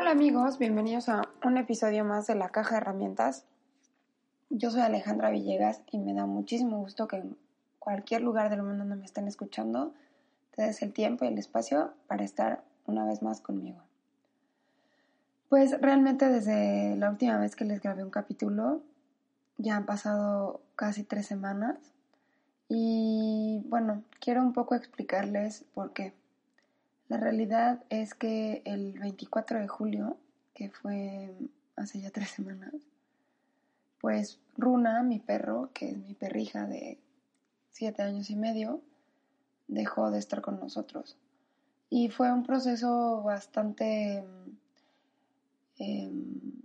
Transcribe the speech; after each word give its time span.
Hola 0.00 0.12
amigos, 0.12 0.58
bienvenidos 0.58 1.10
a 1.10 1.28
un 1.44 1.58
episodio 1.58 2.06
más 2.06 2.26
de 2.26 2.34
la 2.34 2.48
caja 2.48 2.70
de 2.70 2.76
herramientas. 2.78 3.44
Yo 4.48 4.70
soy 4.70 4.80
Alejandra 4.80 5.28
Villegas 5.28 5.82
y 5.92 5.98
me 5.98 6.14
da 6.14 6.24
muchísimo 6.24 6.78
gusto 6.78 7.06
que 7.06 7.16
en 7.16 7.36
cualquier 7.78 8.22
lugar 8.22 8.48
del 8.48 8.62
mundo 8.62 8.78
donde 8.78 8.96
me 8.96 9.04
estén 9.04 9.28
escuchando 9.28 9.92
te 10.52 10.62
des 10.62 10.80
el 10.80 10.94
tiempo 10.94 11.26
y 11.26 11.28
el 11.28 11.36
espacio 11.36 11.92
para 12.06 12.24
estar 12.24 12.64
una 12.86 13.04
vez 13.04 13.20
más 13.20 13.42
conmigo. 13.42 13.82
Pues 15.50 15.78
realmente 15.82 16.30
desde 16.30 16.96
la 16.96 17.10
última 17.10 17.36
vez 17.36 17.54
que 17.54 17.66
les 17.66 17.82
grabé 17.82 18.02
un 18.02 18.08
capítulo 18.08 18.80
ya 19.58 19.76
han 19.76 19.84
pasado 19.84 20.62
casi 20.76 21.04
tres 21.04 21.26
semanas 21.26 21.76
y 22.70 23.62
bueno, 23.66 24.02
quiero 24.18 24.40
un 24.40 24.54
poco 24.54 24.74
explicarles 24.74 25.66
por 25.74 25.92
qué. 25.92 26.14
La 27.10 27.16
realidad 27.16 27.82
es 27.88 28.14
que 28.14 28.62
el 28.64 28.96
24 29.00 29.58
de 29.58 29.66
julio, 29.66 30.16
que 30.54 30.70
fue 30.70 31.34
hace 31.74 32.00
ya 32.00 32.10
tres 32.10 32.30
semanas, 32.30 32.72
pues 34.00 34.38
Runa, 34.56 35.02
mi 35.02 35.18
perro, 35.18 35.70
que 35.74 35.90
es 35.90 35.98
mi 35.98 36.14
perrija 36.14 36.66
de 36.66 37.00
siete 37.72 38.04
años 38.04 38.30
y 38.30 38.36
medio, 38.36 38.80
dejó 39.66 40.12
de 40.12 40.20
estar 40.20 40.40
con 40.40 40.60
nosotros. 40.60 41.16
Y 41.88 42.10
fue 42.10 42.32
un 42.32 42.44
proceso 42.44 43.22
bastante 43.24 44.22
em, 45.78 46.62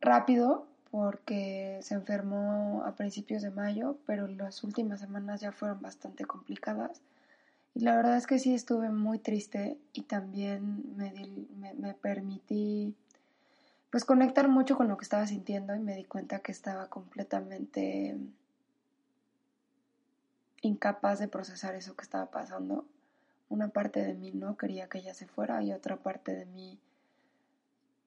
rápido 0.00 0.68
porque 0.92 1.80
se 1.82 1.94
enfermó 1.94 2.84
a 2.86 2.94
principios 2.94 3.42
de 3.42 3.50
mayo, 3.50 3.98
pero 4.06 4.28
las 4.28 4.62
últimas 4.62 5.00
semanas 5.00 5.40
ya 5.40 5.50
fueron 5.50 5.82
bastante 5.82 6.24
complicadas 6.24 7.02
y 7.74 7.80
la 7.80 7.96
verdad 7.96 8.16
es 8.16 8.26
que 8.26 8.38
sí 8.38 8.54
estuve 8.54 8.90
muy 8.90 9.18
triste 9.18 9.78
y 9.92 10.02
también 10.02 10.94
me, 10.96 11.12
me, 11.74 11.94
permití 11.94 12.94
pues 13.90 14.04
conectar 14.04 14.48
mucho 14.48 14.76
con 14.76 14.88
lo 14.88 14.98
que 14.98 15.04
estaba 15.04 15.26
sintiendo 15.26 15.74
y 15.74 15.78
me 15.78 15.96
di 15.96 16.04
cuenta 16.04 16.40
que 16.40 16.52
estaba 16.52 16.88
completamente 16.88 18.16
incapaz 20.60 21.18
de 21.18 21.28
procesar 21.28 21.74
eso 21.74 21.96
que 21.96 22.02
estaba 22.02 22.30
pasando. 22.30 22.84
Una 23.48 23.68
parte 23.68 24.02
de 24.02 24.14
mí 24.14 24.32
no 24.32 24.56
quería 24.56 24.88
que 24.88 24.98
ella 24.98 25.14
se 25.14 25.26
fuera 25.26 25.62
y 25.62 25.72
otra 25.72 25.96
parte 25.96 26.34
de 26.34 26.44
mí 26.44 26.78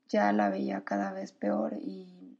ya 0.10 0.32
la 0.32 0.50
veía 0.50 0.84
cada 0.84 1.12
vez 1.12 1.32
peor 1.32 1.74
y, 1.82 2.38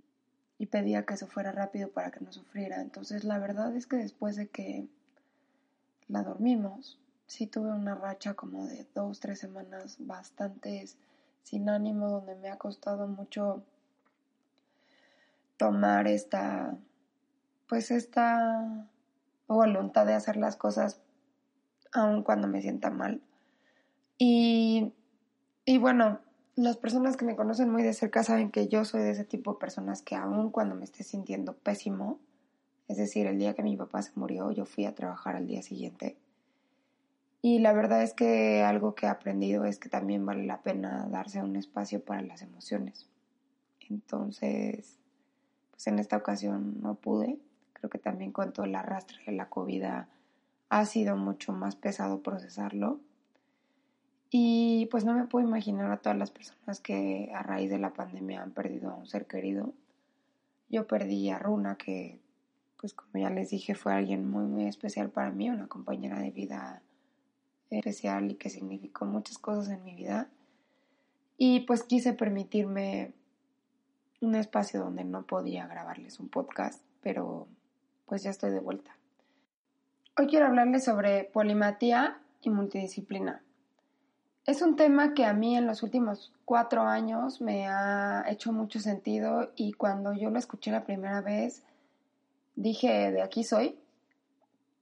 y 0.60 0.68
pedía 0.68 1.06
que 1.06 1.18
se 1.18 1.26
fuera 1.26 1.52
rápido 1.52 1.90
para 1.90 2.12
que 2.12 2.24
no 2.24 2.32
sufriera. 2.32 2.82
Entonces 2.82 3.24
la 3.24 3.40
verdad 3.40 3.76
es 3.76 3.88
que 3.88 3.96
después 3.98 4.36
de 4.36 4.48
que 4.48 4.88
la 6.08 6.22
dormimos, 6.22 7.00
sí 7.28 7.48
tuve 7.48 7.72
una 7.72 7.96
racha 7.96 8.34
como 8.34 8.68
de 8.68 8.86
dos, 8.94 9.20
tres 9.20 9.40
semanas 9.40 9.98
bastante 10.00 10.86
sin 11.44 11.70
ánimo, 11.70 12.10
donde 12.10 12.36
me 12.36 12.50
ha 12.50 12.58
costado 12.58 13.08
mucho 13.08 13.64
tomar 15.58 16.08
esta, 16.08 16.78
pues 17.68 17.92
esta 17.92 18.88
voluntad 19.48 20.06
de 20.06 20.14
hacer 20.14 20.38
las 20.38 20.56
cosas 20.56 21.02
aun 21.94 22.24
cuando 22.24 22.48
me 22.48 22.62
sienta 22.62 22.90
mal. 22.90 23.22
Y, 24.18 24.94
y 25.66 25.78
bueno, 25.78 26.20
las 26.56 26.78
personas 26.78 27.18
que 27.18 27.26
me 27.26 27.36
conocen 27.36 27.70
muy 27.70 27.84
de 27.84 27.94
cerca 27.94 28.24
saben 28.24 28.52
que 28.52 28.68
yo 28.68 28.86
soy 28.86 29.02
de 29.02 29.12
ese 29.12 29.24
tipo 29.24 29.54
de 29.54 29.60
personas 29.60 30.02
que 30.02 30.16
aun 30.16 30.52
cuando 30.52 30.76
me 30.76 30.86
esté 30.86 31.04
sintiendo 31.04 31.54
pésimo, 31.54 32.20
es 32.88 32.98
decir, 32.98 33.28
el 33.28 33.40
día 33.40 33.54
que 33.56 33.64
mi 33.64 33.76
papá 33.78 34.02
se 34.02 34.12
murió, 34.16 34.52
yo 34.52 34.66
fui 34.66 34.86
a 34.86 34.96
trabajar 34.96 35.36
al 35.36 35.48
día 35.48 35.62
siguiente 35.62 36.18
y 37.46 37.60
la 37.60 37.74
verdad 37.74 38.02
es 38.02 38.16
que 38.16 38.64
algo 38.64 38.96
que 38.96 39.06
he 39.06 39.10
aprendido 39.10 39.66
es 39.66 39.78
que 39.78 39.88
también 39.88 40.26
vale 40.26 40.48
la 40.48 40.64
pena 40.64 41.08
darse 41.12 41.44
un 41.44 41.56
espacio 41.56 42.04
para 42.04 42.24
las 42.24 42.42
emociones. 42.42 43.08
Entonces, 43.88 44.98
pues 45.70 45.86
en 45.86 46.00
esta 46.00 46.18
ocasión 46.18 46.82
no 46.82 46.96
pude. 46.96 47.38
Creo 47.74 47.92
que 47.92 48.00
también 48.00 48.32
con 48.32 48.52
todo 48.52 48.66
el 48.66 48.74
arrastre 48.74 49.20
de 49.28 49.34
la 49.34 49.48
COVID 49.48 49.84
ha 50.70 50.86
sido 50.88 51.18
mucho 51.18 51.54
más 51.54 51.76
pesado 51.76 52.24
procesarlo. 52.24 53.00
Y 54.32 54.88
pues 54.90 55.06
no 55.06 55.14
me 55.14 55.28
puedo 55.28 55.48
imaginar 55.48 55.92
a 55.92 55.98
todas 55.98 56.18
las 56.18 56.32
personas 56.32 56.80
que 56.80 57.32
a 57.32 57.44
raíz 57.44 57.70
de 57.70 57.78
la 57.78 57.94
pandemia 57.94 58.42
han 58.42 58.54
perdido 58.54 58.90
a 58.90 58.96
un 58.96 59.06
ser 59.06 59.28
querido. 59.28 59.72
Yo 60.68 60.88
perdí 60.88 61.30
a 61.30 61.38
Runa, 61.38 61.76
que 61.76 62.20
pues 62.78 62.96
como 62.96 63.24
ya 63.24 63.30
les 63.30 63.52
dije 63.52 63.76
fue 63.76 63.94
alguien 63.94 64.28
muy 64.28 64.46
muy 64.46 64.66
especial 64.66 65.12
para 65.12 65.30
mí, 65.30 65.48
una 65.52 65.68
compañera 65.68 66.20
de 66.20 66.32
vida 66.32 66.82
especial 67.70 68.32
y 68.32 68.36
que 68.36 68.50
significó 68.50 69.06
muchas 69.06 69.38
cosas 69.38 69.70
en 69.70 69.84
mi 69.84 69.96
vida. 69.96 70.30
Y 71.38 71.62
pues 71.62 71.84
quise 71.84 72.14
permitirme 72.14 73.14
un 74.22 74.36
espacio 74.36 74.80
donde 74.80 75.04
no 75.04 75.26
podía 75.26 75.68
grabarles 75.68 76.20
un 76.20 76.30
podcast, 76.30 76.82
pero 77.02 77.48
pues 78.06 78.24
ya 78.24 78.30
estoy 78.30 78.52
de 78.52 78.60
vuelta. 78.60 78.96
Hoy 80.18 80.28
quiero 80.28 80.46
hablarles 80.46 80.86
sobre 80.86 81.26
polimatía 81.26 82.20
y 82.42 82.50
multidisciplina. 82.50 83.42
Es 84.46 84.62
un 84.62 84.76
tema 84.76 85.14
que 85.14 85.26
a 85.26 85.34
mí 85.34 85.58
en 85.58 85.66
los 85.66 85.82
últimos 85.82 86.32
cuatro 86.46 86.84
años 86.84 87.42
me 87.42 87.68
ha 87.68 88.24
hecho 88.30 88.54
mucho 88.54 88.80
sentido 88.80 89.52
y 89.56 89.74
cuando 89.74 90.14
yo 90.14 90.30
lo 90.30 90.38
escuché 90.38 90.72
la 90.72 90.86
primera 90.86 91.22
vez 91.22 91.64
dije, 92.56 93.12
de 93.12 93.22
aquí 93.22 93.44
soy, 93.44 93.78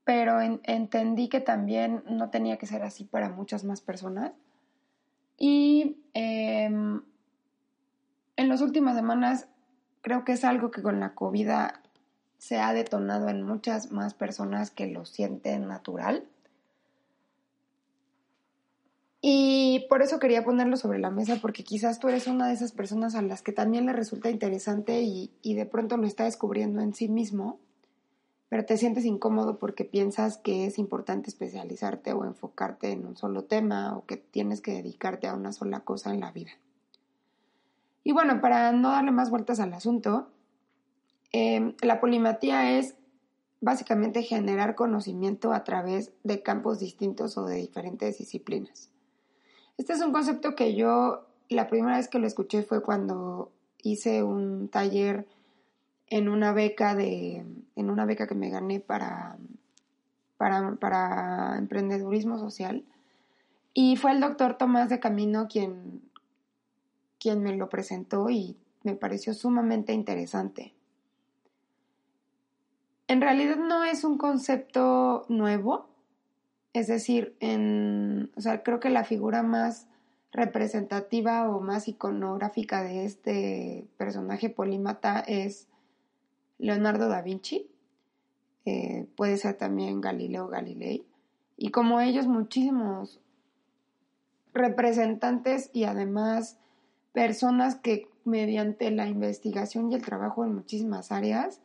pero 0.04 0.40
entendí 0.40 1.28
que 1.28 1.40
también 1.40 2.04
no 2.06 2.28
tenía 2.28 2.58
que 2.58 2.66
ser 2.66 2.82
así 2.82 3.04
para 3.04 3.30
muchas 3.30 3.64
más 3.64 3.80
personas. 3.80 4.32
Y 5.38 5.96
em, 6.12 7.02
en 8.36 8.48
las 8.48 8.60
últimas 8.60 8.96
semanas 8.96 9.48
creo 10.02 10.24
que 10.24 10.32
es 10.32 10.44
algo 10.44 10.70
que 10.70 10.82
con 10.82 11.00
la 11.00 11.14
COVID 11.14 11.50
se 12.36 12.58
ha 12.58 12.74
detonado 12.74 13.30
en 13.30 13.42
muchas 13.42 13.90
más 13.90 14.12
personas 14.12 14.70
que 14.70 14.86
lo 14.86 15.06
sienten 15.06 15.66
natural. 15.66 16.24
Y 19.22 19.86
por 19.88 20.02
eso 20.02 20.18
quería 20.18 20.44
ponerlo 20.44 20.76
sobre 20.76 20.98
la 20.98 21.08
mesa, 21.08 21.38
porque 21.40 21.64
quizás 21.64 21.98
tú 21.98 22.08
eres 22.08 22.26
una 22.26 22.46
de 22.46 22.52
esas 22.52 22.72
personas 22.72 23.14
a 23.14 23.22
las 23.22 23.40
que 23.40 23.52
también 23.52 23.86
le 23.86 23.94
resulta 23.94 24.28
interesante 24.28 25.00
y, 25.00 25.32
y 25.40 25.54
de 25.54 25.64
pronto 25.64 25.96
lo 25.96 26.06
está 26.06 26.24
descubriendo 26.24 26.82
en 26.82 26.92
sí 26.92 27.08
mismo 27.08 27.58
pero 28.54 28.66
te 28.66 28.76
sientes 28.76 29.04
incómodo 29.04 29.58
porque 29.58 29.84
piensas 29.84 30.38
que 30.38 30.64
es 30.64 30.78
importante 30.78 31.28
especializarte 31.28 32.12
o 32.12 32.24
enfocarte 32.24 32.92
en 32.92 33.04
un 33.04 33.16
solo 33.16 33.42
tema 33.42 33.96
o 33.96 34.06
que 34.06 34.16
tienes 34.16 34.60
que 34.60 34.70
dedicarte 34.70 35.26
a 35.26 35.34
una 35.34 35.52
sola 35.52 35.80
cosa 35.80 36.14
en 36.14 36.20
la 36.20 36.30
vida. 36.30 36.52
Y 38.04 38.12
bueno, 38.12 38.40
para 38.40 38.70
no 38.70 38.90
darle 38.90 39.10
más 39.10 39.30
vueltas 39.30 39.58
al 39.58 39.74
asunto, 39.74 40.28
em, 41.32 41.74
la 41.82 42.00
polimatía 42.00 42.78
es 42.78 42.94
básicamente 43.60 44.22
generar 44.22 44.76
conocimiento 44.76 45.52
a 45.52 45.64
través 45.64 46.12
de 46.22 46.40
campos 46.40 46.78
distintos 46.78 47.36
o 47.36 47.46
de 47.46 47.56
diferentes 47.56 48.18
disciplinas. 48.18 48.88
Este 49.78 49.94
es 49.94 50.00
un 50.00 50.12
concepto 50.12 50.54
que 50.54 50.76
yo 50.76 51.26
la 51.48 51.66
primera 51.66 51.96
vez 51.96 52.06
que 52.06 52.20
lo 52.20 52.28
escuché 52.28 52.62
fue 52.62 52.84
cuando 52.84 53.50
hice 53.82 54.22
un 54.22 54.68
taller 54.68 55.26
en 56.08 56.28
una 56.28 56.52
beca 56.52 56.94
de 56.94 57.44
en 57.76 57.90
una 57.90 58.04
beca 58.04 58.26
que 58.26 58.34
me 58.34 58.50
gané 58.50 58.80
para 58.80 59.36
para, 60.36 60.74
para 60.76 61.56
emprendedurismo 61.58 62.38
social 62.38 62.84
y 63.72 63.96
fue 63.96 64.12
el 64.12 64.20
doctor 64.20 64.56
Tomás 64.56 64.88
de 64.88 65.00
Camino 65.00 65.48
quien 65.48 66.02
quien 67.18 67.42
me 67.42 67.56
lo 67.56 67.68
presentó 67.68 68.28
y 68.28 68.56
me 68.82 68.94
pareció 68.94 69.32
sumamente 69.32 69.94
interesante. 69.94 70.74
En 73.08 73.20
realidad 73.20 73.56
no 73.56 73.82
es 73.84 74.04
un 74.04 74.18
concepto 74.18 75.24
nuevo, 75.28 75.88
es 76.74 76.86
decir, 76.86 77.34
en, 77.40 78.30
o 78.36 78.40
sea, 78.40 78.62
creo 78.62 78.80
que 78.80 78.90
la 78.90 79.04
figura 79.04 79.42
más 79.42 79.86
representativa 80.32 81.48
o 81.48 81.60
más 81.60 81.88
iconográfica 81.88 82.82
de 82.82 83.04
este 83.04 83.86
personaje 83.96 84.50
polímata 84.50 85.20
es 85.20 85.68
Leonardo 86.64 87.10
da 87.10 87.20
Vinci, 87.20 87.70
eh, 88.64 89.06
puede 89.16 89.36
ser 89.36 89.58
también 89.58 90.00
Galileo 90.00 90.48
Galilei, 90.48 91.04
y 91.58 91.70
como 91.70 92.00
ellos 92.00 92.26
muchísimos 92.26 93.20
representantes 94.54 95.68
y 95.74 95.84
además 95.84 96.56
personas 97.12 97.74
que 97.74 98.08
mediante 98.24 98.90
la 98.90 99.06
investigación 99.06 99.92
y 99.92 99.94
el 99.94 100.02
trabajo 100.02 100.42
en 100.42 100.54
muchísimas 100.54 101.12
áreas, 101.12 101.60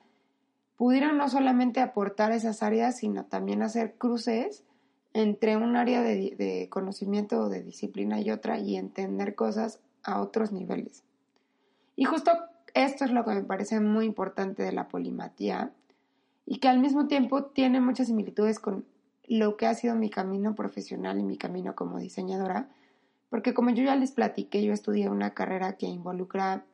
pudieran 0.75 1.17
no 1.17 1.29
solamente 1.29 1.79
aportar 1.79 2.33
esas 2.33 2.61
áreas, 2.61 2.97
sino 2.97 3.23
también 3.23 3.61
hacer 3.61 3.95
cruces 3.97 4.65
entre 5.13 5.55
un 5.55 5.77
área 5.77 6.01
de, 6.01 6.35
de 6.37 6.67
conocimiento 6.69 7.39
o 7.39 7.49
de 7.49 7.63
disciplina 7.63 8.19
y 8.19 8.31
otra 8.31 8.59
y 8.59 8.75
entender 8.75 9.33
cosas 9.35 9.79
a 10.03 10.21
otros 10.21 10.51
niveles. 10.51 11.03
Y 11.95 12.03
justo 12.03 12.31
esto 12.73 13.05
es 13.05 13.11
lo 13.11 13.25
que 13.25 13.33
me 13.33 13.43
parece 13.43 13.79
muy 13.79 14.05
importante 14.05 14.63
de 14.63 14.71
la 14.71 14.87
polimatía 14.87 15.71
y 16.45 16.59
que 16.59 16.67
al 16.67 16.79
mismo 16.79 17.07
tiempo 17.07 17.45
tiene 17.45 17.79
muchas 17.79 18.07
similitudes 18.07 18.59
con 18.59 18.85
lo 19.27 19.57
que 19.57 19.67
ha 19.67 19.75
sido 19.75 19.95
mi 19.95 20.09
camino 20.09 20.55
profesional 20.55 21.19
y 21.19 21.23
mi 21.23 21.37
camino 21.37 21.75
como 21.75 21.99
diseñadora, 21.99 22.69
porque 23.29 23.53
como 23.53 23.69
yo 23.69 23.83
ya 23.83 23.95
les 23.95 24.11
platiqué, 24.11 24.63
yo 24.63 24.73
estudié 24.73 25.09
una 25.09 25.35
carrera 25.35 25.73
que 25.73 25.85
involucra 25.85 26.65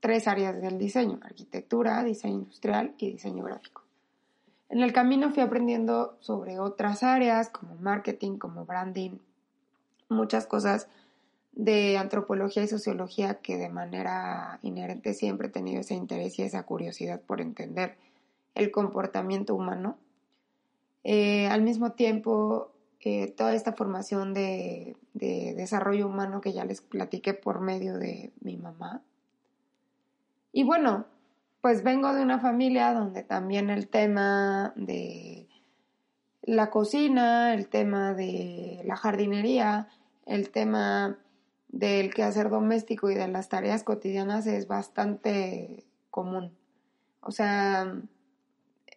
tres 0.00 0.26
áreas 0.26 0.60
del 0.60 0.78
diseño, 0.78 1.20
arquitectura, 1.22 2.02
diseño 2.02 2.40
industrial 2.40 2.94
y 2.98 3.12
diseño 3.12 3.44
gráfico. 3.44 3.84
En 4.68 4.82
el 4.82 4.92
camino 4.92 5.30
fui 5.30 5.42
aprendiendo 5.42 6.16
sobre 6.20 6.58
otras 6.58 7.04
áreas 7.04 7.48
como 7.48 7.76
marketing, 7.76 8.38
como 8.38 8.64
branding, 8.64 9.18
muchas 10.08 10.46
cosas 10.46 10.88
de 11.54 11.96
antropología 11.96 12.64
y 12.64 12.68
sociología 12.68 13.34
que 13.34 13.56
de 13.56 13.68
manera 13.68 14.58
inherente 14.62 15.14
siempre 15.14 15.48
he 15.48 15.50
tenido 15.50 15.80
ese 15.80 15.94
interés 15.94 16.38
y 16.38 16.42
esa 16.42 16.64
curiosidad 16.64 17.20
por 17.20 17.40
entender 17.40 17.96
el 18.54 18.70
comportamiento 18.70 19.54
humano. 19.54 19.96
Eh, 21.04 21.46
al 21.46 21.62
mismo 21.62 21.92
tiempo, 21.92 22.72
eh, 23.00 23.28
toda 23.28 23.54
esta 23.54 23.72
formación 23.72 24.34
de, 24.34 24.96
de, 25.12 25.54
desarrollo 25.54 26.06
humano 26.06 26.40
que 26.40 26.52
ya 26.52 26.64
les 26.64 26.80
platiqué 26.80 27.34
por 27.34 27.60
medio 27.60 27.98
de 27.98 28.32
mi 28.40 28.56
mamá. 28.56 29.02
Y 30.52 30.64
bueno, 30.64 31.06
pues 31.60 31.84
vengo 31.84 32.12
de 32.14 32.22
una 32.22 32.40
familia 32.40 32.92
donde 32.94 33.22
también 33.22 33.70
el 33.70 33.88
tema 33.88 34.72
de 34.76 35.46
la 36.42 36.70
cocina, 36.70 37.54
el 37.54 37.68
tema 37.68 38.14
de 38.14 38.82
la 38.84 38.96
jardinería, 38.96 39.88
el 40.26 40.50
tema 40.50 41.18
del 41.74 42.14
quehacer 42.14 42.50
doméstico 42.50 43.10
y 43.10 43.16
de 43.16 43.26
las 43.26 43.48
tareas 43.48 43.82
cotidianas 43.82 44.46
es 44.46 44.68
bastante 44.68 45.84
común. 46.08 46.52
O 47.20 47.32
sea, 47.32 48.00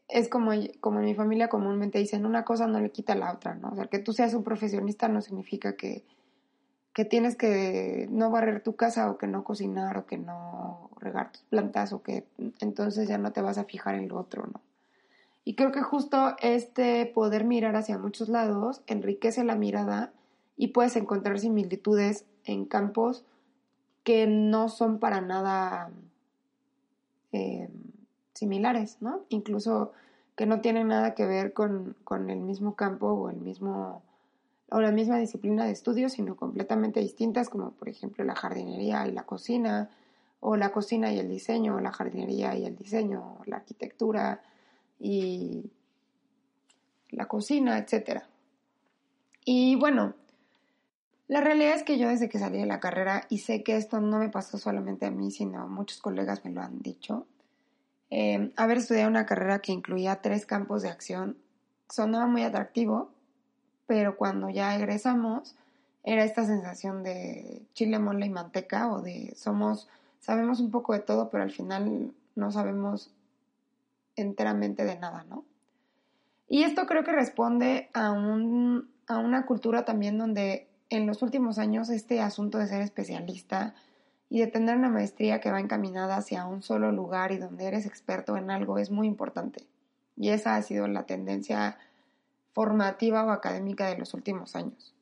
es 0.08 0.30
como, 0.30 0.52
como 0.80 1.00
en 1.00 1.06
mi 1.06 1.16
familia 1.16 1.50
comúnmente 1.50 1.98
dicen, 1.98 2.28
una 2.28 2.46
cosa 2.46 2.68
no 2.68 2.80
le 2.80 2.92
quita 2.92 3.16
la 3.16 3.34
otra, 3.34 3.56
¿no? 3.56 3.70
O 3.70 3.76
sea, 3.76 3.88
que 3.88 3.98
tú 3.98 4.14
seas 4.14 4.36
un 4.36 4.44
profesionista 4.44 5.08
no 5.08 5.22
significa 5.22 5.76
que, 5.76 6.06
que 6.94 7.04
tienes 7.04 7.36
que 7.36 8.08
no 8.12 8.30
barrer 8.30 8.62
tu 8.62 8.76
casa 8.76 9.10
o 9.10 9.18
que 9.18 9.26
no 9.26 9.44
cocinar 9.44 9.98
o 9.98 10.06
que 10.06 10.20
no 10.20 10.92
regar 11.00 11.32
tus 11.32 11.42
plantas 11.44 11.94
o 11.94 12.04
que 12.04 12.28
entonces 12.60 13.08
ya 13.08 13.18
no 13.18 13.32
te 13.32 13.42
vas 13.42 13.58
a 13.58 13.64
fijar 13.64 13.96
en 13.96 14.08
lo 14.08 14.20
otro, 14.20 14.46
¿no? 14.46 14.62
Y 15.44 15.56
creo 15.56 15.72
que 15.72 15.82
justo 15.82 16.36
este 16.42 17.08
poder 17.08 17.44
mirar 17.44 17.76
hacia 17.76 17.98
muchos 17.98 18.30
lados 18.30 18.84
enriquece 18.86 19.44
la 19.44 19.56
mirada 19.56 20.14
y 20.58 20.68
puedes 20.68 20.96
encontrar 20.96 21.40
similitudes 21.40 22.26
en 22.48 22.66
campos 22.66 23.24
que 24.04 24.26
no 24.26 24.70
son 24.70 25.00
para 25.00 25.22
nada 25.22 25.92
eh, 27.34 27.70
similares, 28.34 28.98
¿no? 29.02 29.26
Incluso 29.30 29.92
que 30.36 30.46
no 30.46 30.62
tienen 30.62 30.88
nada 30.88 31.14
que 31.14 31.26
ver 31.26 31.52
con, 31.52 31.96
el 32.30 32.40
mismo 32.40 32.76
campo 32.76 33.08
o 33.08 33.30
el 33.30 33.38
mismo 33.38 34.02
o 34.70 34.82
la 34.82 34.92
misma 34.92 35.18
disciplina 35.18 35.66
de 35.66 35.72
estudio, 35.72 36.10
sino 36.10 36.36
completamente 36.36 37.00
distintas, 37.00 37.50
como 37.50 37.72
por 37.72 37.90
ejemplo 37.90 38.24
la 38.26 38.36
jardinería 38.36 39.08
y 39.08 39.12
la 39.12 39.24
cocina, 39.24 39.90
o 40.42 40.58
la 40.58 40.72
cocina 40.72 41.12
y 41.12 41.20
el 41.20 41.30
diseño, 41.30 41.76
o 41.76 41.80
la 41.80 41.92
jardinería 41.92 42.56
y 42.56 42.66
el 42.66 42.76
diseño, 42.76 43.40
la 43.46 43.58
arquitectura 43.58 44.42
y 45.00 45.72
la 47.10 47.28
cocina, 47.28 47.78
etc. 47.78 48.24
Y 49.46 49.76
bueno, 49.76 50.14
la 51.28 51.42
realidad 51.42 51.76
es 51.76 51.84
que 51.84 51.98
yo 51.98 52.08
desde 52.08 52.30
que 52.30 52.40
salí 52.40 52.60
de 52.60 52.66
la 52.66 52.80
carrera, 52.80 53.26
y 53.30 53.40
sé 53.40 53.64
que 53.64 53.76
esto 53.76 54.00
no 54.00 54.20
me 54.20 54.30
pasó 54.30 54.58
solamente 54.58 55.06
a 55.06 55.12
mí, 55.12 55.32
sino 55.32 55.68
muchos 55.68 56.00
colegas 56.00 56.46
me 56.46 56.52
lo 56.52 56.62
han 56.62 56.80
dicho, 56.82 57.26
eh, 58.10 58.52
haber 58.56 58.78
estudiado 58.78 59.10
una 59.10 59.26
carrera 59.26 59.60
que 59.60 59.74
incluía 59.74 60.22
tres 60.22 60.46
campos 60.46 60.82
de 60.82 60.90
acción 60.90 61.38
sonaba 61.90 62.26
muy 62.28 62.44
atractivo, 62.44 63.12
pero 63.86 64.16
cuando 64.18 64.50
ya 64.50 64.76
egresamos 64.76 65.56
era 66.04 66.24
esta 66.24 66.46
sensación 66.46 67.04
de 67.04 67.64
chile, 67.74 68.00
mole 68.00 68.26
y 68.26 68.30
manteca 68.30 68.92
o 68.92 69.02
de 69.02 69.34
somos, 69.36 69.90
sabemos 70.20 70.62
un 70.62 70.72
poco 70.72 70.94
de 70.94 71.00
todo, 71.00 71.30
pero 71.30 71.44
al 71.44 71.52
final 71.52 72.14
no 72.36 72.52
sabemos 72.52 73.12
enteramente 74.16 74.86
de 74.86 74.98
nada, 74.98 75.26
¿no? 75.30 75.44
Y 76.48 76.64
esto 76.64 76.86
creo 76.86 77.04
que 77.04 77.12
responde 77.12 77.90
a, 77.94 78.12
un, 78.12 78.90
a 79.08 79.18
una 79.18 79.46
cultura 79.46 79.84
también 79.84 80.18
donde 80.18 80.67
en 80.90 81.06
los 81.08 81.22
últimos 81.22 81.58
años 81.58 81.90
este 81.90 82.22
asunto 82.22 82.58
de 82.58 82.68
ser 82.68 82.82
especialista 82.82 83.76
y 84.30 84.40
de 84.40 84.48
tener 84.48 84.78
una 84.78 84.90
maestría 84.90 85.40
que 85.40 85.52
va 85.52 85.60
encaminada 85.60 86.18
hacia 86.18 86.46
un 86.46 86.62
solo 86.62 86.92
lugar 86.92 87.32
y 87.32 87.38
donde 87.38 87.66
eres 87.66 87.86
experto 87.86 88.38
en 88.38 88.52
algo 88.52 88.78
es 88.78 88.92
muy 88.92 89.08
importante. 89.08 89.68
Y 90.16 90.30
esa 90.30 90.56
ha 90.56 90.62
sido 90.62 90.88
la 90.88 91.06
tendencia 91.06 91.78
formativa 92.54 93.24
o 93.24 93.32
académica 93.32 93.88
de 93.88 93.98
los 93.98 94.14
últimos 94.14 94.56
años. 94.56 94.94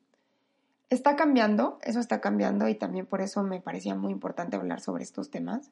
Está 0.90 1.16
cambiando, 1.16 1.78
eso 1.82 1.98
está 1.98 2.20
cambiando 2.20 2.68
y 2.68 2.76
también 2.76 3.06
por 3.06 3.20
eso 3.20 3.42
me 3.42 3.60
parecía 3.60 3.94
muy 3.94 4.12
importante 4.12 4.56
hablar 4.56 4.80
sobre 4.80 5.02
estos 5.02 5.30
temas. 5.30 5.70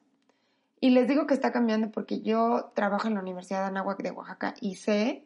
Y 0.81 0.89
les 0.89 1.07
digo 1.07 1.25
que 1.25 1.33
está 1.33 1.53
cambiando 1.53 1.91
porque 1.91 2.21
yo 2.21 2.71
trabajo 2.73 3.07
en 3.07 3.13
la 3.13 3.21
Universidad 3.21 3.61
de 3.61 3.67
Anáhuac 3.67 4.01
de 4.03 4.11
Oaxaca 4.11 4.55
y 4.59 4.75
sé 4.75 5.23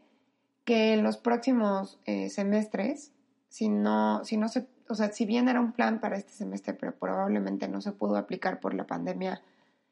que 0.63 0.94
en 0.94 1.01
los 1.01 1.18
próximos 1.18 2.00
eh, 2.06 2.30
semestres, 2.30 3.13
si 3.47 3.69
no, 3.69 4.24
si 4.24 4.38
no 4.38 4.47
se 4.47 4.68
o 4.89 4.95
sea, 4.95 5.12
si 5.12 5.25
bien 5.25 5.47
era 5.47 5.59
un 5.59 5.71
plan 5.71 6.00
para 6.00 6.18
este 6.18 6.33
semestre, 6.33 6.74
pero 6.74 6.95
probablemente 6.95 7.68
no 7.68 7.80
se 7.80 7.91
pudo 7.91 8.18
aplicar 8.18 8.59
por 8.59 8.74
la 8.74 8.88
pandemia, 8.88 9.41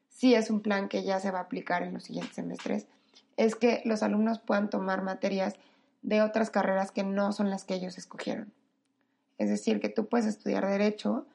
sí 0.08 0.34
es 0.34 0.50
un 0.50 0.60
plan 0.60 0.88
que 0.88 1.04
ya 1.04 1.20
se 1.20 1.30
va 1.30 1.38
a 1.38 1.42
aplicar 1.42 1.84
en 1.84 1.94
los 1.94 2.02
siguientes 2.02 2.34
semestres, 2.34 2.88
es 3.36 3.54
que 3.54 3.80
los 3.84 4.02
alumnos 4.02 4.40
puedan 4.40 4.70
tomar 4.70 5.02
materias 5.02 5.54
de 6.02 6.20
otras 6.20 6.50
carreras 6.50 6.90
que 6.90 7.04
no 7.04 7.32
son 7.32 7.48
las 7.48 7.64
que 7.64 7.74
ellos 7.74 7.96
escogieron. 7.96 8.52
Es 9.38 9.48
decir, 9.48 9.80
que 9.80 9.88
tú 9.88 10.08
puedes 10.08 10.26
estudiar 10.26 10.66
derecho, 10.66 11.26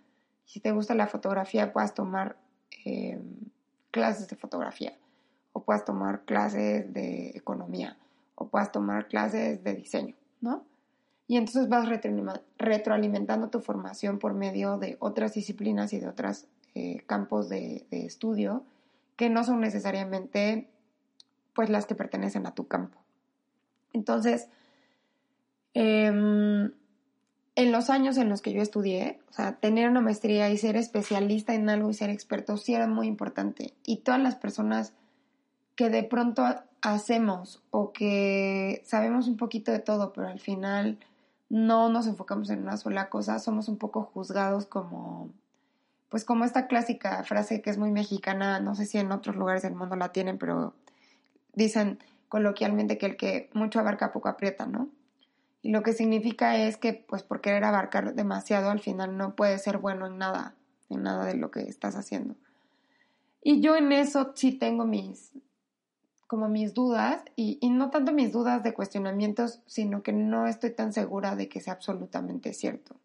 si 0.43 0.59
te 0.59 0.71
gusta 0.71 0.93
la 0.93 1.07
fotografía, 1.07 1.71
puedas 1.71 1.93
tomar 1.93 2.35
eh, 2.83 3.21
clases 3.91 4.27
de 4.27 4.35
fotografía, 4.35 4.93
o 5.53 5.63
puedas 5.63 5.85
tomar 5.85 6.25
clases 6.25 6.93
de 6.93 7.29
economía, 7.29 7.97
o 8.35 8.49
puedas 8.49 8.73
tomar 8.73 9.07
clases 9.07 9.63
de 9.63 9.73
diseño, 9.73 10.15
¿no? 10.41 10.65
Y 11.27 11.37
entonces 11.37 11.69
vas 11.69 11.87
retroalimentando 12.57 13.49
tu 13.49 13.61
formación 13.61 14.19
por 14.19 14.33
medio 14.33 14.77
de 14.77 14.97
otras 14.99 15.33
disciplinas 15.33 15.93
y 15.93 15.99
de 15.99 16.07
otros 16.07 16.47
eh, 16.75 17.03
campos 17.07 17.49
de, 17.49 17.85
estudio 17.91 18.65
que 19.15 19.29
no 19.29 19.43
son 19.43 19.61
necesariamente 19.61 20.69
pues 21.53 21.69
las 21.69 21.85
que 21.85 21.95
pertenecen 21.95 22.45
a 22.47 22.55
tu 22.55 22.67
campo. 22.67 22.97
Entonces, 23.93 24.49
em, 25.75 26.71
en 27.55 27.71
los 27.71 27.89
años 27.91 28.17
en 28.17 28.27
los 28.27 28.41
que 28.41 28.53
yo 28.53 28.61
estudié, 28.61 29.19
o 29.29 29.33
sea, 29.33 29.57
tener 29.57 29.87
una 29.87 30.01
maestría 30.01 30.49
y 30.49 30.57
ser 30.57 30.75
especialista 30.75 31.53
en 31.53 31.69
algo 31.69 31.89
y 31.89 31.93
ser 31.93 32.09
experto 32.09 32.57
sí 32.57 32.73
era 32.73 32.87
muy 32.87 33.07
importante. 33.07 33.73
Y 33.85 33.97
todas 33.97 34.19
las 34.19 34.35
personas 34.35 34.93
que 35.75 35.89
de 35.89 36.03
pronto 36.03 36.43
hacemos 36.81 37.61
o 37.69 37.93
que 37.93 38.81
sabemos 38.85 39.27
un 39.27 39.37
poquito 39.37 39.71
de 39.71 39.79
todo, 39.79 40.11
pero 40.11 40.27
al 40.27 40.39
final 40.39 40.97
no 41.49 41.89
nos 41.89 42.07
enfocamos 42.07 42.49
en 42.49 42.63
una 42.63 42.77
sola 42.77 43.09
cosa, 43.09 43.39
somos 43.39 43.67
un 43.67 43.77
poco 43.77 44.03
juzgados 44.03 44.65
como, 44.65 45.29
pues 46.09 46.25
como 46.25 46.45
esta 46.45 46.67
clásica 46.67 47.23
frase 47.23 47.61
que 47.61 47.69
es 47.69 47.77
muy 47.77 47.91
mexicana, 47.91 48.59
no 48.59 48.75
sé 48.75 48.85
si 48.85 48.97
en 48.97 49.11
otros 49.11 49.35
lugares 49.35 49.63
del 49.63 49.75
mundo 49.75 49.95
la 49.95 50.11
tienen, 50.11 50.37
pero 50.37 50.73
dicen 51.53 51.99
coloquialmente 52.29 52.97
que 52.97 53.05
el 53.05 53.17
que 53.17 53.49
mucho 53.53 53.79
abarca 53.79 54.11
poco 54.11 54.29
aprieta, 54.29 54.65
¿no? 54.65 54.89
Y 55.61 55.71
lo 55.71 55.81
que 55.81 55.93
significa 55.93 56.57
es 56.57 56.77
que, 56.77 56.93
pues 56.93 57.23
por 57.23 57.39
querer 57.39 57.63
abarcar 57.63 58.15
demasiado, 58.15 58.69
al 58.69 58.81
final 58.81 59.15
no 59.17 59.35
puedes 59.35 59.63
ser 59.63 59.77
bueno 59.77 60.07
en 60.07 60.17
nada, 60.17 60.55
en 60.89 61.03
nada 61.03 61.25
de 61.25 61.35
lo 61.35 61.51
que 61.51 61.61
estás 61.61 61.95
haciendo. 61.95 62.35
Y 63.41 63.61
yo 63.61 63.75
en 63.75 63.91
eso 63.91 64.33
sí 64.35 64.51
tengo 64.51 64.85
mis, 64.85 65.31
como 66.27 66.49
mis 66.49 66.73
dudas 66.73 67.23
y, 67.35 67.59
no 67.69 67.89
tanto 67.89 68.11
mis 68.11 68.31
dudas 68.31 68.63
de 68.63 68.73
cuestionamientos, 68.73 69.61
sino 69.65 70.03
que 70.03 70.13
no 70.13 70.47
estoy 70.47 70.71
tan 70.71 70.93
segura 70.93 71.35
de 71.35 71.49
que 71.49 71.61
sea 71.61 71.73
absolutamente 71.73 72.53
cierto. 72.53 72.95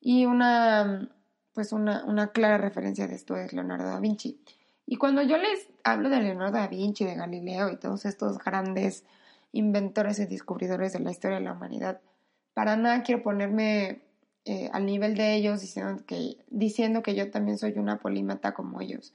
Y 0.00 0.26
una, 0.26 1.08
pues 1.52 1.72
una, 1.72 2.04
una 2.04 2.28
clara 2.28 2.58
referencia 2.58 3.08
de 3.08 3.14
esto 3.14 3.36
es 3.36 3.52
Leonardo 3.52 3.86
da 3.86 4.00
Vinci. 4.00 4.40
Y 4.86 4.96
cuando 4.96 5.22
yo 5.22 5.36
les 5.36 5.68
hablo 5.84 6.08
de 6.08 6.20
Leonardo 6.20 6.58
da 6.58 6.68
Vinci, 6.68 7.04
de 7.04 7.14
Galileo 7.14 7.70
y 7.70 7.76
todos 7.76 8.04
estos 8.04 8.38
grandes 8.38 9.04
inventores 9.52 10.18
y 10.18 10.26
descubridores 10.26 10.92
de 10.92 11.00
la 11.00 11.10
historia 11.10 11.38
de 11.38 11.44
la 11.44 11.52
humanidad, 11.52 12.00
para 12.54 12.76
nada 12.76 13.02
quiero 13.02 13.22
ponerme 13.22 14.02
eh, 14.44 14.70
al 14.72 14.86
nivel 14.86 15.16
de 15.16 15.34
ellos 15.34 15.60
diciendo 15.60 16.04
que, 16.06 16.38
diciendo 16.48 17.02
que 17.02 17.16
yo 17.16 17.30
también 17.30 17.58
soy 17.58 17.72
una 17.78 17.98
polímata 17.98 18.54
como 18.54 18.80
ellos, 18.80 19.12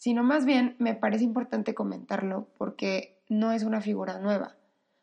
sino 0.00 0.22
más 0.22 0.46
bien 0.46 0.76
me 0.78 0.94
parece 0.94 1.24
importante 1.24 1.74
comentarlo 1.74 2.48
porque 2.56 3.20
no 3.28 3.52
es 3.52 3.64
una 3.64 3.82
figura 3.82 4.18
nueva. 4.18 4.56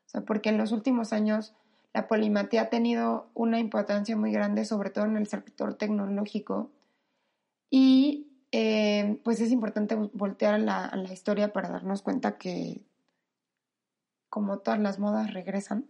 O 0.07 0.09
sea, 0.09 0.21
porque 0.21 0.49
en 0.49 0.57
los 0.57 0.71
últimos 0.71 1.13
años 1.13 1.53
la 1.93 2.07
polimatía 2.07 2.63
ha 2.63 2.69
tenido 2.69 3.29
una 3.35 3.59
importancia 3.59 4.17
muy 4.17 4.31
grande, 4.31 4.65
sobre 4.65 4.89
todo 4.89 5.05
en 5.05 5.15
el 5.15 5.27
sector 5.27 5.75
tecnológico. 5.75 6.71
Y 7.69 8.31
eh, 8.51 9.21
pues 9.23 9.39
es 9.39 9.51
importante 9.51 9.93
voltear 9.93 10.55
a 10.55 10.57
la, 10.57 10.91
la, 10.95 11.13
historia 11.13 11.53
para 11.53 11.69
darnos 11.69 12.01
cuenta 12.01 12.39
que, 12.39 12.81
como 14.29 14.57
todas 14.57 14.79
las 14.79 14.97
modas, 14.97 15.31
regresan 15.31 15.85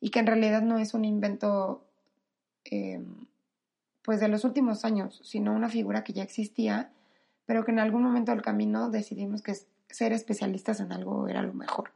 y 0.00 0.10
que 0.10 0.18
en 0.18 0.26
realidad 0.26 0.60
no 0.60 0.76
es 0.76 0.92
un 0.92 1.06
invento 1.06 1.86
eh, 2.66 3.02
pues 4.02 4.20
de 4.20 4.28
los 4.28 4.44
últimos 4.44 4.84
años, 4.84 5.22
sino 5.24 5.54
una 5.54 5.70
figura 5.70 6.04
que 6.04 6.12
ya 6.12 6.22
existía, 6.22 6.92
pero 7.46 7.64
que 7.64 7.72
en 7.72 7.78
algún 7.78 8.02
momento 8.02 8.32
del 8.32 8.42
camino 8.42 8.90
decidimos 8.90 9.42
que 9.42 9.54
ser 9.88 10.12
especialistas 10.12 10.80
en 10.80 10.92
algo 10.92 11.28
era 11.28 11.42
lo 11.42 11.52
mejor. 11.52 11.90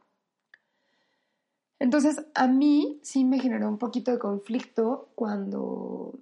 Entonces, 1.79 2.25
a 2.35 2.47
mí 2.47 2.99
sí 3.03 3.23
me 3.23 3.39
generó 3.39 3.69
un 3.69 3.77
poquito 3.77 4.11
de 4.11 4.19
conflicto 4.19 5.09
cuando, 5.15 6.19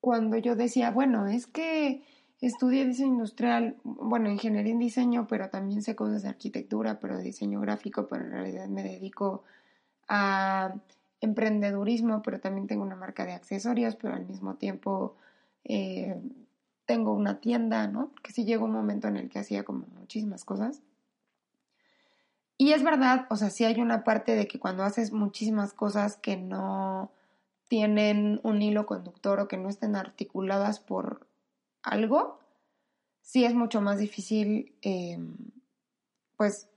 cuando 0.00 0.38
yo 0.38 0.56
decía, 0.56 0.90
bueno, 0.90 1.26
es 1.26 1.46
que 1.46 2.02
estudié 2.40 2.86
diseño 2.86 3.12
industrial, 3.12 3.76
bueno, 3.84 4.30
ingeniería 4.30 4.72
en 4.72 4.78
diseño, 4.78 5.26
pero 5.26 5.50
también 5.50 5.82
sé 5.82 5.94
cosas 5.94 6.22
de 6.22 6.30
arquitectura, 6.30 6.98
pero 7.00 7.18
de 7.18 7.22
diseño 7.22 7.60
gráfico, 7.60 8.06
pero 8.08 8.24
en 8.24 8.30
realidad 8.30 8.66
me 8.68 8.82
dedico 8.82 9.44
a 10.08 10.74
emprendedurismo, 11.20 12.22
pero 12.22 12.40
también 12.40 12.66
tengo 12.66 12.82
una 12.82 12.96
marca 12.96 13.26
de 13.26 13.32
accesorios, 13.32 13.94
pero 13.96 14.14
al 14.14 14.26
mismo 14.26 14.54
tiempo 14.54 15.16
eh, 15.64 16.18
tengo 16.90 17.12
una 17.12 17.38
tienda, 17.38 17.86
¿no? 17.86 18.10
Que 18.20 18.32
sí 18.32 18.44
llegó 18.44 18.64
un 18.64 18.72
momento 18.72 19.06
en 19.06 19.16
el 19.16 19.28
que 19.28 19.38
hacía 19.38 19.62
como 19.62 19.86
muchísimas 19.96 20.44
cosas. 20.44 20.82
Y 22.58 22.72
es 22.72 22.82
verdad, 22.82 23.28
o 23.30 23.36
sea, 23.36 23.48
sí 23.48 23.64
hay 23.64 23.80
una 23.80 24.02
parte 24.02 24.34
de 24.34 24.48
que 24.48 24.58
cuando 24.58 24.82
haces 24.82 25.12
muchísimas 25.12 25.72
cosas 25.72 26.16
que 26.16 26.36
no 26.36 27.12
tienen 27.68 28.40
un 28.42 28.60
hilo 28.60 28.86
conductor 28.86 29.38
o 29.38 29.46
que 29.46 29.56
no 29.56 29.68
estén 29.68 29.94
articuladas 29.94 30.80
por 30.80 31.28
algo, 31.84 32.40
sí 33.22 33.44
es 33.44 33.54
mucho 33.54 33.80
más 33.80 33.98
difícil, 34.00 34.74
eh, 34.82 35.16
pues, 36.36 36.70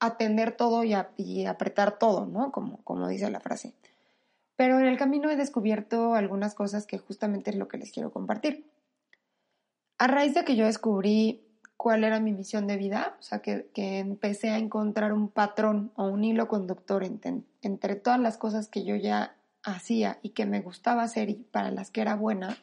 atender 0.00 0.56
todo 0.56 0.82
y, 0.82 1.46
apretar 1.46 1.96
todo, 1.96 2.26
¿no? 2.26 2.50
Como, 2.50 2.82
como 2.82 3.06
dice 3.06 3.30
la 3.30 3.38
frase. 3.38 3.72
Pero 4.56 4.80
en 4.80 4.86
el 4.86 4.98
camino 4.98 5.30
he 5.30 5.36
descubierto 5.36 6.14
algunas 6.14 6.54
cosas 6.54 6.86
que 6.86 6.98
justamente 6.98 7.50
es 7.50 7.56
lo 7.56 7.68
que 7.68 7.78
les 7.78 7.92
quiero 7.92 8.10
compartir. 8.10 8.68
A 10.00 10.06
raíz 10.06 10.32
de 10.32 10.46
que 10.46 10.56
yo 10.56 10.64
descubrí 10.64 11.44
cuál 11.76 12.04
era 12.04 12.20
mi 12.20 12.32
misión 12.32 12.66
de 12.66 12.78
vida, 12.78 13.18
o 13.20 13.22
sea, 13.22 13.40
que, 13.40 13.68
empecé 13.74 14.48
a 14.48 14.56
encontrar 14.56 15.12
un 15.12 15.28
patrón 15.28 15.92
o 15.94 16.04
un 16.06 16.24
hilo 16.24 16.48
conductor 16.48 17.04
entre, 17.04 17.42
entre 17.60 17.96
todas 17.96 18.18
las 18.18 18.38
cosas 18.38 18.68
que 18.68 18.82
yo 18.82 18.96
ya 18.96 19.36
hacía 19.62 20.18
y 20.22 20.30
que 20.30 20.46
me 20.46 20.62
gustaba 20.62 21.02
hacer 21.02 21.28
y 21.28 21.34
para 21.34 21.70
las 21.70 21.90
que 21.90 22.00
era 22.00 22.16
buena, 22.16 22.56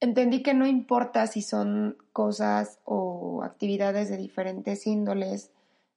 entendí 0.00 0.42
que 0.42 0.52
no 0.52 0.66
importa 0.66 1.28
si 1.28 1.42
son 1.42 1.96
cosas 2.12 2.80
o 2.82 3.44
actividades 3.44 4.08
de 4.08 4.16
diferentes 4.16 4.84
índoles, 4.84 5.52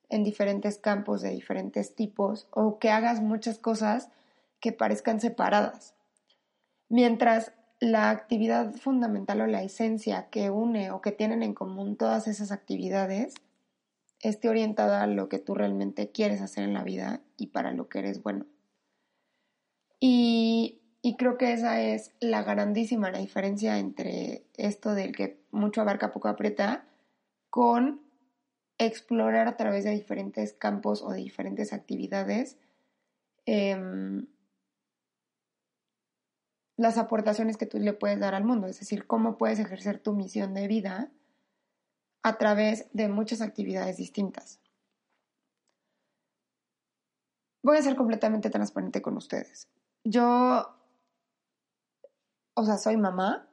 en 0.09 0.23
diferentes 0.23 0.77
campos 0.77 1.21
de 1.23 1.31
diferentes 1.31 1.95
tipos, 1.95 2.47
o 2.51 2.77
que 2.77 2.91
hagas 2.91 3.19
muchas 3.19 3.57
cosas 3.57 4.11
que 4.59 4.73
parezcan 4.73 5.19
separadas. 5.19 5.95
Mientras 6.87 7.51
la 7.79 8.09
actividad 8.09 8.74
fundamental 8.74 9.41
o 9.41 9.48
la 9.48 9.63
esencia 9.63 10.29
que 10.29 10.50
une 10.50 10.91
o 10.91 11.01
que 11.01 11.12
tienen 11.12 11.43
en 11.43 11.53
común 11.53 11.95
todas 11.95 12.27
esas 12.27 12.51
actividades 12.51 13.36
esté 14.21 14.50
orientada 14.50 15.03
a 15.03 15.07
lo 15.07 15.29
que 15.29 15.39
tú 15.39 15.55
realmente 15.55 16.12
quieres 16.12 16.41
hacer 16.41 16.65
en 16.65 16.74
la 16.74 16.83
vida 16.83 17.21
y 17.38 17.48
para 17.48 17.71
lo 17.71 17.88
que 17.88 18.00
eres 18.00 18.21
bueno. 18.21 18.45
Y 20.01 20.79
y 21.01 21.15
creo 21.15 21.38
que 21.38 21.53
esa 21.53 21.81
es 21.81 22.12
la 22.19 22.43
grandísima 22.43 23.12
la 23.12 23.19
diferencia 23.19 23.79
entre 23.79 24.43
esto 24.57 24.93
del 24.93 25.15
que 25.15 25.39
mucho 25.51 25.81
abarca, 25.81 26.12
poco 26.12 26.27
aprieta, 26.27 26.86
con 27.50 28.01
explorar 28.77 29.48
a 29.48 29.55
través 29.57 29.86
de 29.86 29.91
diferentes 29.91 30.53
campos 30.53 31.01
o 31.01 31.12
de 31.12 31.19
diferentes 31.19 31.74
actividades 31.74 32.57
em, 33.45 34.27
las 36.79 36.98
aportaciones 36.98 37.57
que 37.57 37.65
tú 37.65 37.77
le 37.77 37.93
puedes 37.93 38.19
dar 38.19 38.36
al 38.36 38.45
mundo, 38.45 38.67
es 38.67 38.79
decir, 38.79 39.05
cómo 39.05 39.38
puedes 39.38 39.59
ejercer 39.59 40.00
tu 40.00 40.13
misión 40.13 40.53
de 40.53 40.67
vida 40.67 41.12
a 42.24 42.38
través 42.38 42.88
de 42.93 43.09
muchas 43.09 43.41
actividades 43.41 43.98
distintas. 43.98 44.62
Voy 47.62 47.77
a 47.77 47.81
ser 47.81 47.98
completamente 47.98 48.50
transparente 48.50 49.01
con 49.01 49.17
ustedes. 49.17 49.67
Yo 50.05 50.79
o 52.53 52.65
sea, 52.65 52.77
soy 52.77 52.98
mamá, 52.98 53.48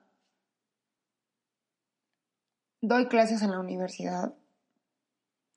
doy 2.80 3.06
clases 3.06 3.42
en 3.42 3.52
la 3.52 3.61
universidad, 3.61 4.35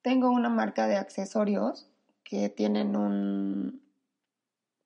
tengo 0.02 0.30
una 0.30 0.48
marca 0.48 0.86
de 0.86 0.96
accesorios 0.96 1.88
que 2.22 2.48
tienen 2.48 2.96
un 2.96 3.82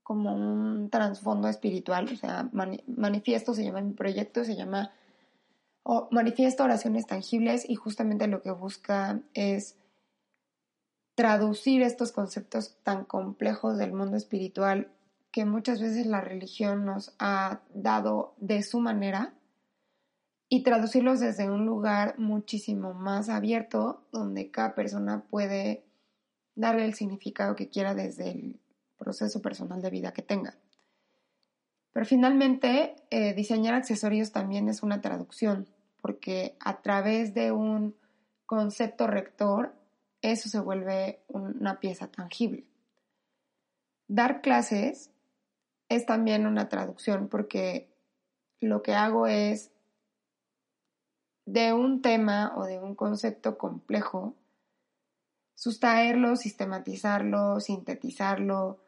como 0.05 0.35
un 0.35 0.91
trasfondo 0.91 1.49
espiritual, 1.49 2.09
o 2.13 2.17
sea, 2.17 2.49
manifiesto 2.53 3.55
se 3.55 3.65
llama 3.65 3.81
mi 3.81 3.95
proyecto, 3.95 4.45
se 4.45 4.55
llama 4.55 4.93
Manifiesto 6.11 6.63
Oraciones 6.63 7.07
Tangibles 7.07 7.69
y 7.69 7.75
justamente 7.75 8.29
lo 8.29 8.43
que 8.43 8.51
busca 8.51 9.21
es 9.33 9.77
traducir 11.15 11.83
estos 11.83 12.13
conceptos 12.13 12.77
tan 12.83 13.05
complejos 13.05 13.79
del 13.79 13.93
mundo 13.93 14.17
espiritual 14.17 14.93
que 15.31 15.47
muchas 15.47 15.81
veces 15.81 16.07
la 16.07 16.21
religión 16.21 16.85
nos 16.85 17.15
ha 17.19 17.63
dado 17.73 18.35
de 18.39 18.63
su 18.63 18.81
manera 18.81 19.35
y 20.49 20.63
traducirlos 20.63 21.19
desde 21.19 21.51
un 21.51 21.65
lugar 21.65 22.19
muchísimo 22.19 22.93
más 22.93 23.31
abierto 23.31 24.05
donde 24.13 24.51
cada 24.51 24.75
persona 24.75 25.25
puede 25.31 25.85
darle 26.55 26.85
el 26.85 26.95
significado 26.95 27.57
que 27.57 27.71
quiera 27.71 27.95
desde 27.95 28.31
el 28.31 28.61
proceso 29.05 29.41
personal 29.43 29.83
de 29.83 29.91
vida 29.91 30.13
que 30.13 30.23
tenga. 30.23 30.57
Pero 31.93 32.07
finalmente, 32.07 32.97
eh, 33.11 33.35
diseñar 33.35 33.75
accesorios 33.75 34.33
también 34.33 34.69
es 34.69 34.83
una 34.83 35.01
traducción, 35.01 35.69
porque 36.03 36.57
a 36.59 36.83
través 36.83 37.35
de 37.35 37.53
un 37.53 37.97
concepto 38.47 39.07
rector, 39.07 39.75
eso 40.21 40.49
se 40.49 40.59
vuelve 40.59 41.23
una 41.29 41.79
pieza 41.79 42.09
tangible. 42.09 42.67
Dar 44.09 44.41
clases 44.41 45.11
es 45.89 46.07
también 46.07 46.47
una 46.47 46.69
traducción 46.69 47.29
porque 47.29 47.95
lo 48.61 48.83
que 48.83 48.95
hago 48.95 49.27
es 49.27 49.71
de 51.47 51.73
un 51.73 52.03
tema 52.03 52.55
o 52.57 52.65
de 52.65 52.79
un 52.81 52.95
concepto 52.95 53.59
complejo, 53.59 54.35
sustraerlo, 55.55 56.37
sistematizarlo, 56.37 57.61
sintetizarlo, 57.61 58.84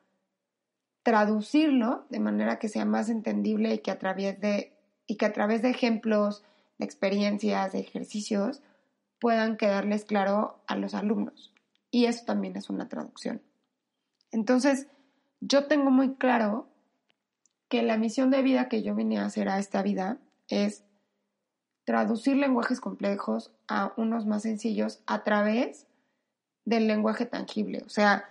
traducirlo 1.06 2.04
de 2.10 2.18
manera 2.18 2.58
que 2.58 2.68
sea 2.68 2.84
más 2.84 3.10
entendible 3.10 3.72
y 3.72 3.78
que 3.78 3.92
a 3.92 3.98
través 4.00 4.40
de, 4.40 4.76
y 5.06 5.14
que 5.14 5.24
a 5.24 5.32
través 5.32 5.62
de 5.62 5.70
ejemplos, 5.70 6.42
de 6.78 6.84
experiencias, 6.84 7.70
de 7.70 7.78
ejercicios, 7.78 8.60
puedan 9.20 9.56
quedarles 9.56 10.04
claro 10.04 10.64
a 10.66 10.74
los 10.74 10.94
alumnos. 10.94 11.54
Y 11.92 12.06
eso 12.06 12.24
también 12.24 12.56
es 12.56 12.70
una 12.70 12.88
traducción. 12.88 13.40
Entonces, 14.32 14.88
yo 15.38 15.68
tengo 15.68 15.92
muy 15.92 16.16
claro 16.16 16.66
que 17.68 17.84
la 17.84 17.98
misión 17.98 18.32
de 18.32 18.42
vida 18.42 18.68
que 18.68 18.82
yo 18.82 18.96
vine 18.96 19.18
a 19.18 19.26
hacer 19.26 19.48
a 19.48 19.60
esta 19.60 19.82
vida 19.82 20.18
es 20.48 20.82
traducir 21.84 22.36
lenguajes 22.36 22.80
complejos 22.80 23.52
a 23.68 23.92
unos 23.96 24.26
más 24.26 24.42
sencillos 24.42 25.04
a 25.06 25.22
través 25.22 25.86
del 26.64 26.88
lenguaje 26.88 27.26
tangible, 27.26 27.84
o 27.86 27.90
sea, 27.90 28.28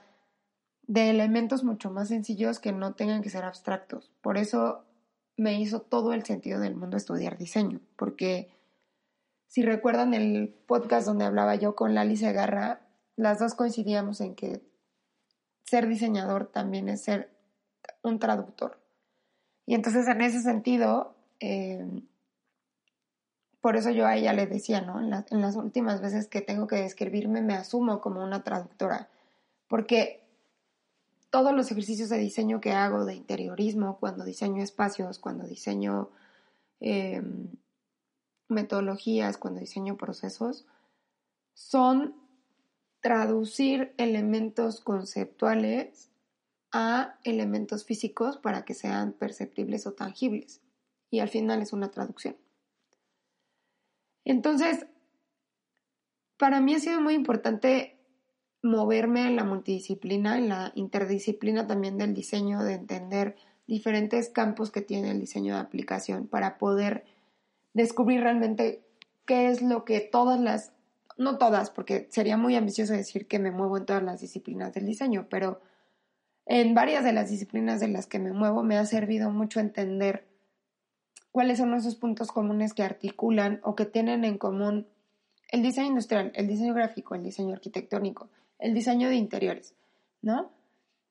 de 0.87 1.09
elementos 1.09 1.63
mucho 1.63 1.89
más 1.91 2.09
sencillos 2.09 2.59
que 2.59 2.71
no 2.71 2.93
tengan 2.93 3.21
que 3.21 3.29
ser 3.29 3.43
abstractos. 3.43 4.11
Por 4.21 4.37
eso 4.37 4.83
me 5.37 5.59
hizo 5.59 5.81
todo 5.81 6.13
el 6.13 6.23
sentido 6.23 6.59
del 6.59 6.75
mundo 6.75 6.97
estudiar 6.97 7.37
diseño, 7.37 7.81
porque 7.95 8.49
si 9.47 9.61
recuerdan 9.61 10.13
el 10.13 10.53
podcast 10.67 11.07
donde 11.07 11.25
hablaba 11.25 11.55
yo 11.55 11.75
con 11.75 11.93
Lali 11.93 12.17
Segarra, 12.17 12.81
las 13.15 13.39
dos 13.39 13.53
coincidíamos 13.53 14.21
en 14.21 14.35
que 14.35 14.61
ser 15.63 15.87
diseñador 15.87 16.47
también 16.51 16.89
es 16.89 17.03
ser 17.03 17.31
un 18.03 18.19
traductor. 18.19 18.79
Y 19.65 19.73
entonces 19.73 20.07
en 20.07 20.21
ese 20.21 20.41
sentido, 20.41 21.15
eh, 21.39 21.85
por 23.61 23.75
eso 23.75 23.89
yo 23.89 24.05
a 24.05 24.15
ella 24.15 24.33
le 24.33 24.45
decía, 24.45 24.81
¿no? 24.81 24.99
En, 25.01 25.11
en, 25.13 25.41
las 25.41 25.55
últimas 25.55 26.01
veces 26.01 26.27
que 26.27 26.41
tengo 26.41 26.67
que 26.67 26.75
describirme 26.75 27.41
me 27.41 27.55
asumo 27.55 27.99
como 27.99 28.23
una 28.23 28.43
traductora, 28.43 29.09
porque 29.67 30.24
todos 31.29 31.53
los 31.53 31.71
ejercicios 31.71 32.09
de 32.09 32.17
diseño 32.17 32.61
que 32.61 32.71
hago 32.71 33.05
de 33.05 33.15
interiorismo, 33.15 33.97
cuando 33.99 34.23
diseño 34.23 34.63
espacios, 34.63 35.19
cuando 35.19 35.45
diseño 35.45 36.09
em, 36.79 37.47
metodologías, 38.47 39.37
cuando 39.37 39.59
diseño 39.59 39.97
procesos, 39.97 40.65
son 41.53 42.15
traducir 43.01 43.93
elementos 43.97 44.81
conceptuales 44.81 46.09
a 46.71 47.19
elementos 47.23 47.85
físicos 47.85 48.37
para 48.37 48.65
que 48.65 48.73
sean 48.73 49.13
perceptibles 49.13 49.87
o 49.87 49.93
tangibles. 49.93 50.61
Y 51.09 51.19
al 51.19 51.29
final 51.29 51.61
es 51.61 51.71
una 51.71 51.91
traducción. 51.91 52.35
Entonces, 54.25 54.87
para 56.37 56.59
mí 56.59 56.73
ha 56.73 56.79
sido 56.79 56.99
muy 56.99 57.13
importante 57.13 57.94
moverme 58.65 59.27
en 59.27 59.35
la 59.35 59.43
multidisciplina, 59.43 60.37
en 60.37 60.49
la 60.49 60.71
interdisciplina 60.75 61.67
también 61.67 61.97
del 61.97 62.13
diseño, 62.13 62.63
de 62.63 62.73
entender 62.73 63.35
diferentes 63.67 64.29
campos 64.29 64.71
que 64.71 64.81
tiene 64.81 65.11
el 65.11 65.19
diseño 65.19 65.53
de 65.53 65.61
aplicación 65.61 66.27
para 66.27 66.57
poder 66.57 67.05
descubrir 67.73 68.21
realmente 68.21 68.83
qué 69.25 69.49
es 69.49 69.61
lo 69.61 69.85
que 69.85 70.01
todas 70.01 70.39
las, 70.39 70.71
no 71.17 71.37
todas, 71.37 71.69
porque 71.69 72.07
sería 72.09 72.37
muy 72.37 72.55
ambicioso 72.55 72.93
decir 72.93 73.27
que 73.27 73.39
me 73.39 73.51
muevo 73.51 73.77
en 73.77 73.85
todas 73.85 74.03
las 74.03 74.21
disciplinas 74.21 74.73
del 74.73 74.85
diseño, 74.85 75.27
pero 75.29 75.61
en 76.47 76.73
varias 76.73 77.03
de 77.03 77.13
las 77.13 77.29
disciplinas 77.29 77.79
de 77.79 77.87
las 77.87 78.07
que 78.07 78.19
me 78.19 78.33
muevo 78.33 78.63
me 78.63 78.77
ha 78.77 78.85
servido 78.85 79.29
mucho 79.29 79.59
entender 79.59 80.27
cuáles 81.31 81.59
son 81.59 81.73
esos 81.73 81.95
puntos 81.95 82.31
comunes 82.31 82.73
que 82.73 82.83
articulan 82.83 83.59
o 83.63 83.75
que 83.75 83.85
tienen 83.85 84.25
en 84.25 84.37
común 84.37 84.87
el 85.49 85.61
diseño 85.61 85.87
industrial, 85.87 86.31
el 86.35 86.47
diseño 86.47 86.73
gráfico, 86.73 87.13
el 87.13 87.23
diseño 87.23 87.53
arquitectónico, 87.53 88.29
el 88.59 88.73
diseño 88.73 89.09
de 89.09 89.15
interiores, 89.15 89.75
¿no? 90.21 90.51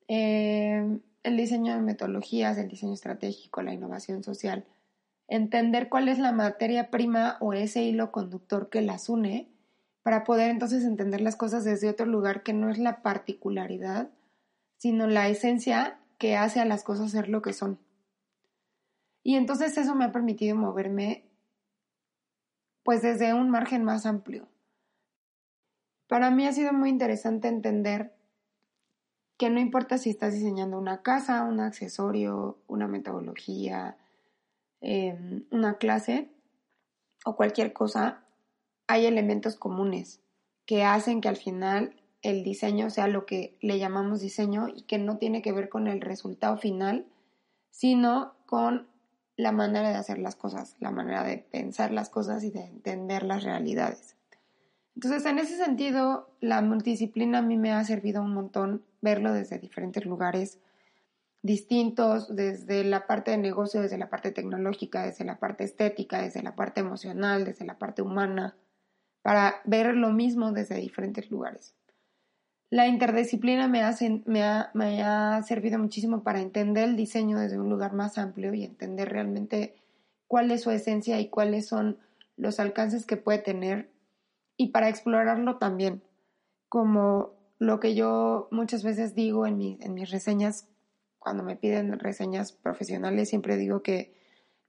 Eh, 0.07 0.99
el 1.23 1.37
diseño 1.37 1.75
de 1.75 1.81
metodologías, 1.81 2.57
el 2.57 2.67
diseño 2.67 2.93
estratégico, 2.93 3.61
la 3.61 3.73
innovación 3.73 4.23
social. 4.23 4.65
Entender 5.27 5.89
cuál 5.89 6.07
es 6.07 6.19
la 6.19 6.31
materia 6.31 6.91
prima 6.91 7.37
o 7.39 7.53
ese 7.53 7.83
hilo 7.83 8.11
conductor 8.11 8.69
que 8.69 8.81
las 8.81 9.09
une 9.09 9.49
para 10.03 10.23
poder 10.23 10.51
entonces 10.51 10.85
entender 10.85 11.21
las 11.21 11.35
cosas 11.35 11.63
desde 11.63 11.89
otro 11.89 12.05
lugar 12.05 12.43
que 12.43 12.53
no 12.53 12.69
es 12.69 12.77
la 12.77 13.01
particularidad, 13.01 14.09
sino 14.77 15.07
la 15.07 15.27
esencia 15.27 15.99
que 16.19 16.37
hace 16.37 16.59
a 16.59 16.65
las 16.65 16.83
cosas 16.83 17.09
ser 17.09 17.27
lo 17.27 17.41
que 17.41 17.53
son. 17.53 17.79
Y 19.23 19.35
entonces 19.35 19.75
eso 19.79 19.95
me 19.95 20.05
ha 20.05 20.11
permitido 20.11 20.55
moverme 20.55 21.23
pues 22.83 23.01
desde 23.01 23.33
un 23.33 23.49
margen 23.49 23.83
más 23.83 24.05
amplio. 24.05 24.47
Para 26.07 26.29
mí 26.31 26.45
ha 26.45 26.53
sido 26.53 26.73
muy 26.73 26.89
interesante 26.89 27.47
entender 27.47 28.13
que 29.37 29.49
no 29.49 29.59
importa 29.59 29.97
si 29.97 30.09
estás 30.09 30.33
diseñando 30.33 30.77
una 30.77 31.01
casa, 31.01 31.43
un 31.43 31.59
accesorio, 31.59 32.57
una 32.67 32.87
metodología, 32.87 33.97
em, 34.81 35.45
una 35.51 35.77
clase 35.77 36.29
o 37.25 37.35
cualquier 37.35 37.73
cosa, 37.73 38.23
hay 38.87 39.05
elementos 39.05 39.55
comunes 39.55 40.21
que 40.65 40.83
hacen 40.83 41.21
que 41.21 41.27
al 41.27 41.37
final 41.37 41.95
el 42.21 42.43
diseño 42.43 42.89
sea 42.89 43.07
lo 43.07 43.25
que 43.25 43.57
le 43.61 43.77
llamamos 43.77 44.21
diseño 44.21 44.67
y 44.73 44.83
que 44.83 44.97
no 44.97 45.17
tiene 45.17 45.41
que 45.41 45.51
ver 45.51 45.69
con 45.69 45.87
el 45.87 46.01
resultado 46.01 46.57
final, 46.57 47.05
sino 47.71 48.33
con 48.45 48.87
la 49.37 49.51
manera 49.51 49.89
de 49.89 49.95
hacer 49.95 50.17
las 50.17 50.35
cosas, 50.35 50.75
la 50.79 50.91
manera 50.91 51.23
de 51.23 51.39
pensar 51.39 51.91
las 51.91 52.09
cosas 52.09 52.43
y 52.43 52.51
de 52.51 52.65
entender 52.65 53.23
las 53.23 53.43
realidades. 53.43 54.15
Entonces, 54.95 55.25
en 55.25 55.39
ese 55.39 55.57
sentido, 55.57 56.29
la 56.39 56.61
multidisciplina 56.61 57.39
a 57.39 57.41
mí 57.41 57.57
me 57.57 57.71
ha 57.71 57.83
servido 57.83 58.21
un 58.21 58.33
montón 58.33 58.83
verlo 59.01 59.33
desde 59.33 59.59
diferentes 59.59 60.05
lugares 60.05 60.59
distintos, 61.45 62.35
desde 62.35 62.83
la 62.83 63.05
parte 63.05 63.29
de 63.29 63.37
negocio, 63.37 63.81
desde 63.81 63.99
la 63.99 64.09
parte 64.09 64.31
tecnológica, 64.31 65.05
desde 65.05 65.25
la 65.25 65.37
parte 65.37 65.63
estética, 65.63 66.19
desde 66.19 66.41
la 66.41 66.55
parte 66.55 66.79
emocional, 66.79 67.45
desde 67.45 67.65
la 67.65 67.77
parte 67.77 68.01
humana, 68.01 68.55
para 69.21 69.61
ver 69.63 69.95
lo 69.95 70.09
mismo 70.11 70.51
desde 70.53 70.77
diferentes 70.77 71.29
lugares. 71.29 71.75
La 72.71 72.87
interdisciplina 72.87 73.67
me, 73.67 73.83
me, 74.25 75.03
ha, 75.03 75.43
servido 75.43 75.77
muchísimo 75.77 76.23
para 76.23 76.41
entender 76.41 76.85
el 76.85 76.95
diseño 76.95 77.37
desde 77.37 77.59
un 77.59 77.69
lugar 77.69 77.93
más 77.93 78.17
amplio 78.17 78.53
y 78.55 78.63
entender 78.63 79.09
realmente 79.09 79.75
cuál 80.27 80.49
es 80.49 80.63
su 80.63 80.71
esencia 80.71 81.19
y 81.19 81.29
cuáles 81.29 81.67
son 81.67 81.99
los 82.37 82.59
alcances 82.59 83.05
que 83.05 83.17
puede 83.17 83.37
tener 83.37 83.91
y 84.57 84.69
para 84.69 84.89
explorarlo 84.89 85.57
también, 85.57 86.03
como 86.69 87.33
lo 87.59 87.79
que 87.79 87.95
yo 87.95 88.47
muchas 88.51 88.83
veces 88.83 89.15
digo 89.15 89.45
en, 89.47 89.77
en 89.81 89.93
mis 89.93 90.11
reseñas, 90.11 90.67
cuando 91.19 91.43
me 91.43 91.55
piden 91.55 91.97
reseñas 91.99 92.51
profesionales, 92.51 93.29
siempre 93.29 93.57
digo 93.57 93.81
que 93.81 94.13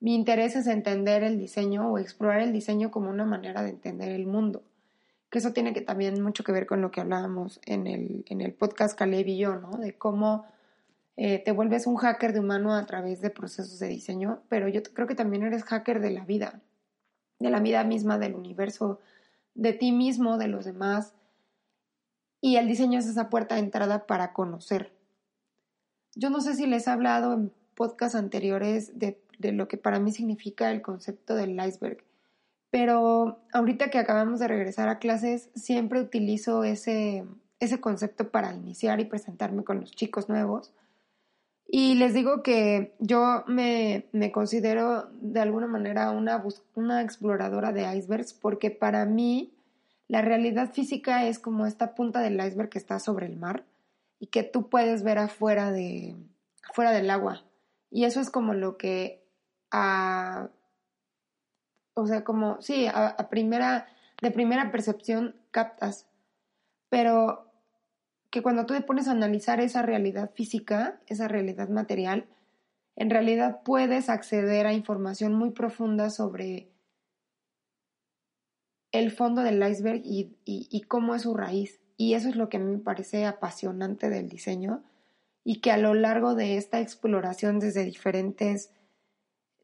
mi 0.00 0.14
interés 0.14 0.56
es 0.56 0.66
entender 0.66 1.22
el 1.22 1.38
diseño 1.38 1.90
o 1.90 1.98
explorar 1.98 2.40
el 2.40 2.52
diseño 2.52 2.90
como 2.90 3.10
una 3.10 3.24
manera 3.24 3.62
de 3.62 3.70
entender 3.70 4.10
el 4.10 4.26
mundo 4.26 4.62
que 5.30 5.38
eso 5.38 5.52
tiene 5.52 5.72
que 5.72 5.80
también 5.80 6.22
mucho 6.22 6.44
que 6.44 6.52
ver 6.52 6.66
con 6.66 6.80
lo 6.80 6.90
que 6.90 7.00
hablábamos 7.00 7.60
en 7.66 7.86
el, 7.86 8.24
en 8.28 8.40
el 8.40 8.52
podcast 8.54 8.96
Caleb 8.96 9.26
y 9.26 9.38
yo, 9.38 9.56
¿no? 9.56 9.76
De 9.76 9.96
cómo 9.96 10.46
eh, 11.16 11.42
te 11.44 11.52
vuelves 11.52 11.86
un 11.86 11.96
hacker 11.96 12.32
de 12.32 12.40
humano 12.40 12.74
a 12.74 12.86
través 12.86 13.20
de 13.20 13.30
procesos 13.30 13.78
de 13.78 13.88
diseño, 13.88 14.42
pero 14.48 14.68
yo 14.68 14.82
creo 14.82 15.06
que 15.06 15.14
también 15.14 15.42
eres 15.42 15.64
hacker 15.64 16.00
de 16.00 16.10
la 16.10 16.24
vida, 16.24 16.60
de 17.38 17.50
la 17.50 17.60
vida 17.60 17.82
misma, 17.84 18.18
del 18.18 18.34
universo, 18.34 19.00
de 19.56 19.72
ti 19.72 19.90
mismo, 19.90 20.38
de 20.38 20.48
los 20.48 20.64
demás. 20.64 21.14
Y 22.40 22.56
el 22.56 22.68
diseño 22.68 22.98
es 22.98 23.06
esa 23.06 23.28
puerta 23.28 23.56
de 23.56 23.62
entrada 23.62 24.06
para 24.06 24.32
conocer. 24.32 24.92
Yo 26.14 26.30
no 26.30 26.40
sé 26.40 26.54
si 26.54 26.66
les 26.66 26.86
he 26.86 26.90
hablado 26.90 27.32
en 27.32 27.52
podcasts 27.74 28.16
anteriores 28.16 28.98
de, 28.98 29.20
de 29.38 29.52
lo 29.52 29.68
que 29.68 29.76
para 29.76 29.98
mí 29.98 30.12
significa 30.12 30.70
el 30.70 30.82
concepto 30.82 31.34
del 31.34 31.58
iceberg. 31.60 32.04
Pero 32.70 33.40
ahorita 33.52 33.90
que 33.90 33.98
acabamos 33.98 34.38
de 34.38 34.48
regresar 34.48 34.88
a 34.88 34.98
clases, 34.98 35.50
siempre 35.54 36.00
utilizo 36.00 36.64
ese, 36.64 37.24
ese 37.58 37.80
concepto 37.80 38.30
para 38.30 38.54
iniciar 38.54 39.00
y 39.00 39.06
presentarme 39.06 39.64
con 39.64 39.80
los 39.80 39.92
chicos 39.92 40.28
nuevos. 40.28 40.72
Y 41.68 41.96
les 41.96 42.14
digo 42.14 42.42
que 42.42 42.94
yo 43.00 43.44
me, 43.48 44.06
me 44.12 44.30
considero 44.30 45.08
de 45.20 45.40
alguna 45.40 45.66
manera 45.66 46.10
una, 46.10 46.42
una 46.74 47.02
exploradora 47.02 47.72
de 47.72 47.96
icebergs 47.96 48.32
porque 48.34 48.70
para 48.70 49.04
mí 49.04 49.52
la 50.08 50.22
realidad 50.22 50.72
física 50.72 51.26
es 51.26 51.38
como 51.38 51.66
esta 51.66 51.94
punta 51.94 52.20
del 52.20 52.38
iceberg 52.38 52.68
que 52.68 52.78
está 52.78 53.00
sobre 53.00 53.26
el 53.26 53.36
mar 53.36 53.64
y 54.20 54.28
que 54.28 54.44
tú 54.44 54.68
puedes 54.68 55.02
ver 55.02 55.18
afuera, 55.18 55.72
de, 55.72 56.14
afuera 56.68 56.92
del 56.92 57.10
agua. 57.10 57.44
Y 57.90 58.04
eso 58.04 58.20
es 58.20 58.30
como 58.30 58.54
lo 58.54 58.76
que 58.76 59.24
a, 59.70 60.48
o 61.94 62.06
sea, 62.06 62.24
como, 62.24 62.60
sí, 62.60 62.86
a, 62.86 63.16
primera, 63.28 63.88
de 64.22 64.30
primera 64.30 64.70
percepción 64.70 65.34
captas, 65.50 66.06
pero 66.88 67.45
que 68.36 68.42
cuando 68.42 68.66
tú 68.66 68.74
te 68.74 68.82
pones 68.82 69.08
a 69.08 69.12
analizar 69.12 69.60
esa 69.60 69.80
realidad 69.80 70.30
física, 70.34 71.00
esa 71.06 71.26
realidad 71.26 71.70
material, 71.70 72.26
en 72.94 73.08
realidad 73.08 73.62
puedes 73.64 74.10
acceder 74.10 74.66
a 74.66 74.74
información 74.74 75.32
muy 75.32 75.52
profunda 75.52 76.10
sobre 76.10 76.68
el 78.92 79.10
fondo 79.10 79.40
del 79.40 79.66
iceberg 79.66 80.02
y, 80.04 80.82
cómo 80.86 81.14
es 81.14 81.22
su 81.22 81.32
raíz. 81.32 81.80
Y 81.96 82.12
eso 82.12 82.28
es 82.28 82.36
lo 82.36 82.50
que 82.50 82.58
a 82.58 82.60
mí 82.60 82.70
me 82.70 82.82
parece 82.82 83.24
apasionante 83.24 84.10
del 84.10 84.28
diseño 84.28 84.84
y 85.42 85.62
que 85.62 85.72
a 85.72 85.78
lo 85.78 85.94
largo 85.94 86.34
de 86.34 86.58
esta 86.58 86.82
exploración 86.82 87.58
desde 87.58 87.84
diferentes 87.84 88.70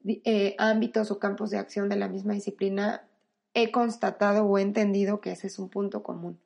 eh, 0.07 0.55
ámbitos 0.57 1.11
o 1.11 1.19
campos 1.19 1.51
de 1.51 1.59
acción 1.59 1.91
de 1.91 1.97
la 1.97 2.09
misma 2.09 2.33
disciplina, 2.33 3.07
he 3.53 3.71
constatado 3.71 4.47
o 4.47 4.57
he 4.57 4.63
entendido 4.63 5.21
que 5.21 5.33
ese 5.33 5.49
es 5.49 5.59
un 5.59 5.69
punto 5.69 6.03
común. 6.03 6.41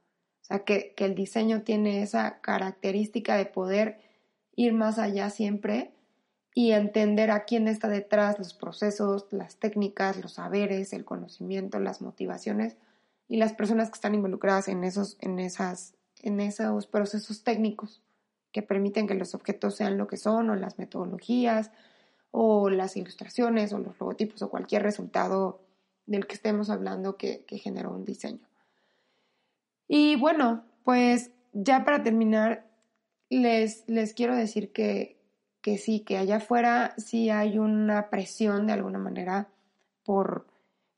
O 0.46 0.48
sea, 0.48 0.61
que, 0.61 0.94
que 0.96 1.04
el 1.04 1.16
diseño 1.16 1.62
tiene 1.62 2.02
esa 2.02 2.40
característica 2.40 3.37
de 3.37 3.46
poder 3.46 3.98
ir 4.54 4.72
más 4.72 4.98
allá 5.00 5.28
siempre 5.28 5.92
y 6.54 6.70
entender 6.70 7.32
a 7.32 7.44
quién 7.44 7.66
está 7.66 7.88
detrás, 7.88 8.38
los 8.38 8.54
procesos, 8.54 9.26
las 9.32 9.56
técnicas, 9.56 10.22
los 10.22 10.35
saberes, 10.35 10.92
el 10.92 11.04
conocimiento, 11.04 11.80
las 11.80 12.00
motivaciones 12.00 12.76
y 13.26 13.38
las 13.38 13.54
personas 13.54 13.90
que 13.90 13.96
están 13.96 14.14
involucradas 14.14 14.68
en 14.68 14.85
esos, 14.85 15.18
en 15.20 15.40
esas, 15.40 15.94
en 16.22 16.38
esos 16.38 16.87
procesos 16.87 17.42
técnicos 17.42 18.00
que 18.52 18.62
permiten 18.62 19.09
que 19.09 19.14
los 19.14 19.35
objetos 19.35 19.74
sean 19.74 19.98
lo 19.98 20.06
que 20.06 20.16
son 20.16 20.48
o 20.48 20.54
las 20.54 20.78
metodologías 20.78 21.72
o 22.30 22.70
las 22.70 22.96
ilustraciones 22.96 23.72
o 23.72 23.78
los 23.78 23.98
logotipos 23.98 24.40
o 24.42 24.48
cualquier 24.48 24.85
resultado 24.85 25.61
del 26.06 26.26
que 26.26 26.37
estemos 26.37 26.70
hablando 26.70 27.16
que, 27.16 27.44
generó 27.50 27.90
un 27.90 28.04
diseño. 28.04 28.45
Y 29.88 30.16
bueno, 30.16 30.64
pues 30.85 31.31
ya 31.53 31.85
para 31.85 32.03
terminar, 32.03 32.66
les, 33.31 33.88
les 33.88 34.14
quiero 34.14 34.35
decir 34.37 34.72
que, 34.72 35.20
que 35.62 35.79
sí, 35.79 36.01
que 36.01 36.16
allá 36.18 36.37
afuera 36.37 36.94
sí 36.96 37.31
hay 37.31 37.59
una 37.59 38.11
presión 38.11 38.66
de 38.66 38.75
alguna 38.75 38.99
manera 38.99 39.49
por, 40.05 40.46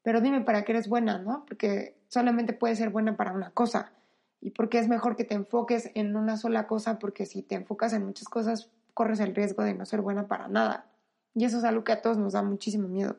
pero 0.03 0.21
dime 0.21 0.43
para 0.43 0.65
qué 0.65 0.73
eres 0.73 0.89
buena, 0.89 1.19
¿no? 1.19 1.45
Porque 1.47 1.97
solamente 2.09 2.53
puede 2.53 2.77
ser 2.77 2.91
buena 2.91 3.17
para 3.17 3.33
una 3.33 3.51
cosa. 3.51 3.93
y 4.41 4.51
porque 4.51 4.79
es 4.79 4.89
mejor 4.89 5.17
que 5.17 5.25
te 5.25 5.35
enfoques 5.35 5.91
en 5.95 6.15
una 6.17 6.37
sola 6.37 6.67
cosa, 6.67 6.99
porque 6.99 7.27
si 7.27 7.43
te 7.43 7.57
enfocas 7.57 7.93
en 7.93 8.05
muchas 8.05 8.29
cosas, 8.29 8.71
corres 8.95 9.21
el 9.21 9.35
riesgo 9.35 9.63
de 9.65 9.75
no 9.75 9.85
ser 9.85 10.01
buena 10.01 10.29
para 10.29 10.49
nada. 10.49 10.87
Y 11.35 11.45
eso 11.45 11.59
es 11.59 11.65
algo 11.65 11.85
que 11.85 11.93
a 11.93 12.03
todos 12.03 12.19
nos 12.19 12.35
da 12.35 12.43
muchísimo 12.43 12.89
miedo. 12.89 13.19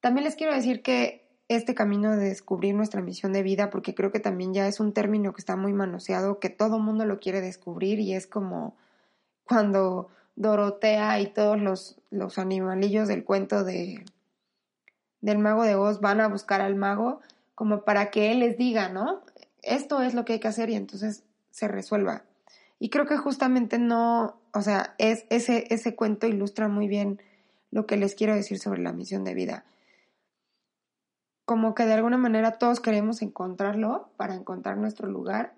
También 0.00 0.24
les 0.24 0.36
quiero 0.36 0.54
decir 0.54 0.82
que 0.82 1.27
este 1.48 1.74
camino 1.74 2.14
de 2.14 2.28
descubrir 2.28 2.74
nuestra 2.74 3.00
misión 3.00 3.32
de 3.32 3.42
vida, 3.42 3.70
porque 3.70 3.94
creo 3.94 4.12
que 4.12 4.20
también 4.20 4.52
ya 4.52 4.68
es 4.68 4.80
un 4.80 4.92
término 4.92 5.32
que 5.32 5.40
está 5.40 5.56
muy 5.56 5.72
manoseado, 5.72 6.38
que 6.40 6.50
todo 6.50 6.78
mundo 6.78 7.06
lo 7.06 7.20
quiere 7.20 7.40
descubrir 7.40 8.00
y 8.00 8.14
es 8.14 8.26
como 8.26 8.76
cuando 9.44 10.10
Dorotea 10.36 11.20
y 11.20 11.26
todos 11.28 11.60
los, 11.60 11.96
los 12.10 12.38
animalillos 12.38 13.08
del 13.08 13.24
cuento 13.24 13.64
de, 13.64 14.04
del 15.20 15.38
mago 15.38 15.64
de 15.64 15.74
Oz 15.74 16.00
van 16.00 16.20
a 16.20 16.28
buscar 16.28 16.60
al 16.60 16.76
mago 16.76 17.20
como 17.54 17.82
para 17.82 18.10
que 18.10 18.30
él 18.30 18.40
les 18.40 18.56
diga, 18.56 18.88
¿no? 18.88 19.22
Esto 19.62 20.02
es 20.02 20.14
lo 20.14 20.24
que 20.24 20.34
hay 20.34 20.40
que 20.40 20.48
hacer 20.48 20.70
y 20.70 20.76
entonces 20.76 21.24
se 21.50 21.66
resuelva. 21.66 22.22
Y 22.78 22.90
creo 22.90 23.06
que 23.06 23.16
justamente 23.16 23.78
no, 23.78 24.38
o 24.52 24.62
sea, 24.62 24.94
es, 24.98 25.24
ese, 25.30 25.66
ese 25.70 25.96
cuento 25.96 26.28
ilustra 26.28 26.68
muy 26.68 26.86
bien 26.86 27.20
lo 27.72 27.86
que 27.86 27.96
les 27.96 28.14
quiero 28.14 28.34
decir 28.34 28.58
sobre 28.60 28.80
la 28.80 28.92
misión 28.92 29.24
de 29.24 29.34
vida. 29.34 29.64
Como 31.48 31.74
que 31.74 31.86
de 31.86 31.94
alguna 31.94 32.18
manera 32.18 32.58
todos 32.58 32.78
queremos 32.78 33.22
encontrarlo 33.22 34.10
para 34.18 34.34
encontrar 34.34 34.76
nuestro 34.76 35.08
lugar, 35.08 35.54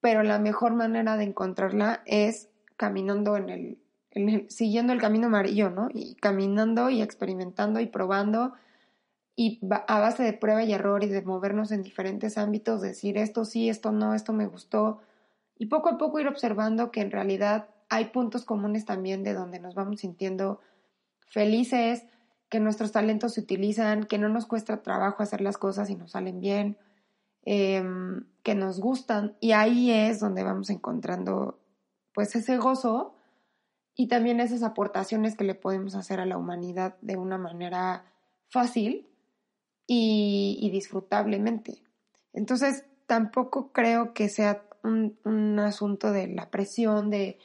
pero 0.00 0.24
la 0.24 0.40
mejor 0.40 0.74
manera 0.74 1.16
de 1.16 1.22
encontrarla 1.22 2.02
es 2.06 2.48
caminando 2.76 3.36
en 3.36 3.48
el, 4.10 4.50
siguiendo 4.50 4.92
el 4.92 5.00
camino 5.00 5.28
amarillo, 5.28 5.70
¿no? 5.70 5.90
Y 5.94 6.16
caminando 6.16 6.90
y 6.90 7.02
experimentando 7.02 7.78
y 7.78 7.86
probando 7.86 8.54
y 9.36 9.60
a 9.86 10.00
base 10.00 10.24
de 10.24 10.32
prueba 10.32 10.64
y 10.64 10.72
error 10.72 11.04
y 11.04 11.08
de 11.08 11.22
movernos 11.22 11.70
en 11.70 11.84
diferentes 11.84 12.36
ámbitos, 12.36 12.80
decir 12.80 13.16
esto 13.16 13.44
sí, 13.44 13.68
esto 13.68 13.92
no, 13.92 14.14
esto 14.14 14.32
me 14.32 14.46
gustó, 14.46 15.02
y 15.56 15.66
poco 15.66 15.88
a 15.88 15.98
poco 15.98 16.18
ir 16.18 16.26
observando 16.26 16.90
que 16.90 17.00
en 17.00 17.12
realidad 17.12 17.68
hay 17.88 18.06
puntos 18.06 18.44
comunes 18.44 18.86
también 18.86 19.22
de 19.22 19.34
donde 19.34 19.60
nos 19.60 19.76
vamos 19.76 20.00
sintiendo 20.00 20.58
felices, 21.28 22.06
que 22.52 22.60
nuestros 22.60 22.92
talentos 22.92 23.32
se 23.32 23.40
utilizan, 23.40 24.04
que 24.04 24.18
no 24.18 24.28
nos 24.28 24.44
cuesta 24.44 24.82
trabajo 24.82 25.22
hacer 25.22 25.40
las 25.40 25.56
cosas 25.56 25.88
y 25.88 25.94
nos 25.94 26.10
salen 26.10 26.38
bien, 26.38 26.76
em, 27.46 28.26
que 28.42 28.54
nos 28.54 28.78
gustan, 28.78 29.38
y 29.40 29.52
ahí 29.52 29.90
es 29.90 30.20
donde 30.20 30.44
vamos 30.44 30.68
encontrando 30.68 31.58
pues 32.12 32.36
ese 32.36 32.58
gozo 32.58 33.14
y 33.96 34.08
también 34.08 34.38
esas 34.38 34.62
aportaciones 34.62 35.34
que 35.34 35.44
le 35.44 35.54
podemos 35.54 35.94
hacer 35.94 36.20
a 36.20 36.26
la 36.26 36.36
humanidad 36.36 36.98
de 37.00 37.16
una 37.16 37.38
manera 37.38 38.04
fácil 38.50 39.08
y, 39.86 40.68
disfrutablemente. 40.70 41.82
Entonces, 42.34 42.84
tampoco 43.06 43.72
creo 43.72 44.12
que 44.12 44.28
sea 44.28 44.62
un, 44.84 45.58
asunto 45.58 46.12
de 46.12 46.26
la 46.28 46.50
presión 46.50 47.08
de 47.08 47.38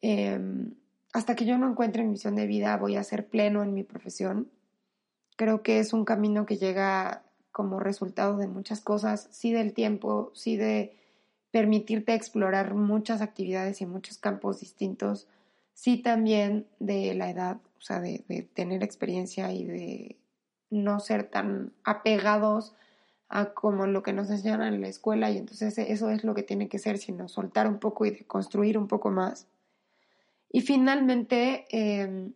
em, 0.00 0.76
hasta 1.12 1.36
que 1.36 1.44
yo 1.44 1.58
no 1.58 1.68
encuentre 1.68 2.02
mi 2.02 2.10
misión 2.10 2.36
de 2.36 2.46
vida 2.46 2.76
voy 2.76 2.96
a 2.96 3.04
ser 3.04 3.28
pleno 3.28 3.62
en 3.62 3.74
mi 3.74 3.84
profesión. 3.84 4.50
Creo 5.36 5.62
que 5.62 5.78
es 5.78 5.92
un 5.92 6.04
camino 6.04 6.46
que 6.46 6.56
llega 6.56 7.24
como 7.50 7.80
resultado 7.80 8.38
de 8.38 8.48
muchas 8.48 8.80
cosas, 8.80 9.28
sí 9.30 9.52
del 9.52 9.74
tiempo, 9.74 10.30
sí 10.34 10.56
de 10.56 10.96
permitirte 11.50 12.14
explorar 12.14 12.74
muchas 12.74 13.20
actividades 13.20 13.82
y 13.82 13.86
muchos 13.86 14.16
campos 14.16 14.60
distintos, 14.60 15.28
sí 15.74 15.98
también 15.98 16.66
de 16.78 17.12
la 17.14 17.30
edad, 17.30 17.58
o 17.76 17.80
sea, 17.82 18.00
de 18.00 18.48
tener 18.54 18.82
experiencia 18.82 19.52
y 19.52 19.66
de 19.66 20.16
no 20.70 20.98
ser 21.00 21.24
tan 21.24 21.72
apegados 21.84 22.74
a 23.28 23.52
como 23.52 23.86
lo 23.86 24.02
que 24.02 24.12
nos 24.12 24.30
enseñan 24.30 24.62
en 24.62 24.80
la 24.80 24.88
escuela 24.88 25.30
y 25.30 25.38
entonces 25.38 25.76
eso 25.78 26.10
es 26.10 26.24
lo 26.24 26.34
que 26.34 26.42
tiene 26.42 26.68
que 26.68 26.78
ser, 26.78 26.98
sino 26.98 27.28
soltar 27.28 27.66
un 27.66 27.78
poco 27.78 28.06
y 28.06 28.24
construir 28.24 28.78
un 28.78 28.88
poco 28.88 29.10
más. 29.10 29.46
Y 30.52 30.60
finalmente, 30.60 31.66
em, 31.70 32.34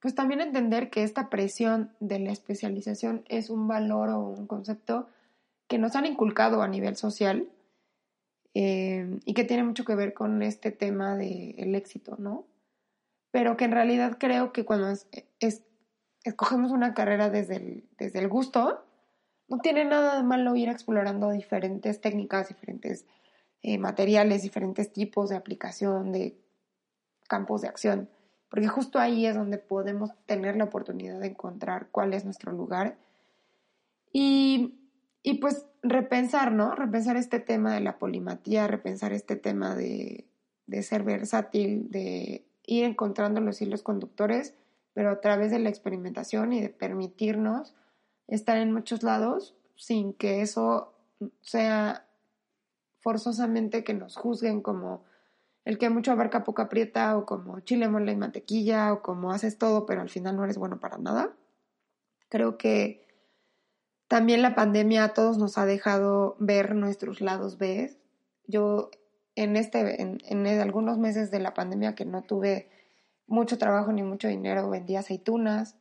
pues 0.00 0.14
también 0.14 0.40
entender 0.40 0.90
que 0.90 1.04
esta 1.04 1.30
presión 1.30 1.92
de 2.00 2.18
la 2.18 2.32
especialización 2.32 3.24
es 3.28 3.48
un 3.48 3.68
valor 3.68 4.10
o 4.10 4.20
un 4.20 4.46
concepto 4.46 5.08
que 5.68 5.78
nos 5.78 5.96
han 5.96 6.06
inculcado 6.06 6.60
a 6.60 6.68
nivel 6.68 6.96
social 6.96 7.48
em, 8.54 9.20
y 9.24 9.32
que 9.32 9.44
tiene 9.44 9.64
mucho 9.64 9.84
que 9.84 9.94
ver 9.94 10.12
con 10.12 10.42
este 10.42 10.72
tema 10.72 11.16
del 11.16 11.74
éxito, 11.74 12.16
¿no? 12.18 12.46
Pero 13.30 13.56
que 13.56 13.64
en 13.64 13.72
realidad 13.72 14.18
creo 14.18 14.52
que 14.52 14.64
cuando 14.66 14.88
es 14.90 15.64
escogemos 16.24 16.70
una 16.70 16.94
carrera 16.94 17.30
desde 17.30 17.56
el, 17.56 17.84
desde 17.98 18.18
el 18.20 18.28
gusto, 18.28 18.84
no 19.48 19.58
tiene 19.58 19.84
nada 19.84 20.16
de 20.16 20.22
malo 20.22 20.54
ir 20.56 20.68
explorando 20.68 21.30
diferentes 21.30 22.00
técnicas, 22.00 22.48
diferentes 22.48 23.06
eh, 23.62 23.78
materiales, 23.78 24.42
diferentes 24.42 24.92
tipos 24.92 25.30
de 25.30 25.36
aplicación, 25.36 26.12
de 26.12 26.36
campos 27.28 27.62
de 27.62 27.68
acción, 27.68 28.08
porque 28.48 28.68
justo 28.68 28.98
ahí 28.98 29.26
es 29.26 29.34
donde 29.34 29.58
podemos 29.58 30.10
tener 30.26 30.56
la 30.56 30.64
oportunidad 30.64 31.20
de 31.20 31.28
encontrar 31.28 31.88
cuál 31.90 32.14
es 32.14 32.24
nuestro 32.24 32.52
lugar 32.52 32.96
y, 34.12 34.78
y 35.22 35.34
pues 35.34 35.66
repensar, 35.82 36.52
¿no? 36.52 36.74
Repensar 36.74 37.16
este 37.16 37.40
tema 37.40 37.74
de 37.74 37.80
la 37.80 37.98
polimatía, 37.98 38.66
repensar 38.66 39.12
este 39.12 39.36
tema 39.36 39.74
de, 39.74 40.26
de 40.66 40.82
ser 40.82 41.02
versátil, 41.02 41.90
de 41.90 42.44
ir 42.66 42.84
encontrando 42.84 43.40
los 43.40 43.60
hilos 43.62 43.82
conductores 43.82 44.54
pero 44.94 45.10
a 45.10 45.20
través 45.20 45.50
de 45.50 45.58
la 45.58 45.68
experimentación 45.68 46.52
y 46.52 46.60
de 46.60 46.68
permitirnos 46.68 47.74
estar 48.28 48.56
en 48.58 48.72
muchos 48.72 49.02
lados 49.02 49.54
sin 49.76 50.12
que 50.12 50.42
eso 50.42 50.92
sea 51.40 52.06
forzosamente 53.00 53.84
que 53.84 53.94
nos 53.94 54.16
juzguen 54.16 54.60
como 54.60 55.02
el 55.64 55.78
que 55.78 55.90
mucho 55.90 56.12
abarca 56.12 56.44
poco 56.44 56.62
aprieta 56.62 57.16
o 57.16 57.24
como 57.24 57.60
chile, 57.60 57.88
mole 57.88 58.12
y 58.12 58.16
mantequilla 58.16 58.92
o 58.92 59.02
como 59.02 59.32
haces 59.32 59.58
todo 59.58 59.86
pero 59.86 60.00
al 60.00 60.08
final 60.08 60.36
no 60.36 60.44
eres 60.44 60.58
bueno 60.58 60.80
para 60.80 60.98
nada. 60.98 61.32
Creo 62.28 62.58
que 62.58 63.06
también 64.08 64.42
la 64.42 64.54
pandemia 64.54 65.04
a 65.04 65.14
todos 65.14 65.38
nos 65.38 65.56
ha 65.58 65.66
dejado 65.66 66.36
ver 66.38 66.74
nuestros 66.74 67.20
lados 67.20 67.58
B. 67.58 67.96
Yo 68.46 68.90
en 69.36 69.56
este 69.56 70.02
en, 70.02 70.46
algunos 70.46 70.98
meses 70.98 71.30
de 71.30 71.38
la 71.38 71.54
pandemia 71.54 71.94
que 71.94 72.04
no 72.04 72.22
tuve 72.22 72.68
mucho 73.26 73.56
trabajo 73.56 73.92
ni 73.92 74.02
mucho 74.02 74.28
dinero, 74.28 74.68
vendía 74.68 75.00
aceitunas, 75.00 75.76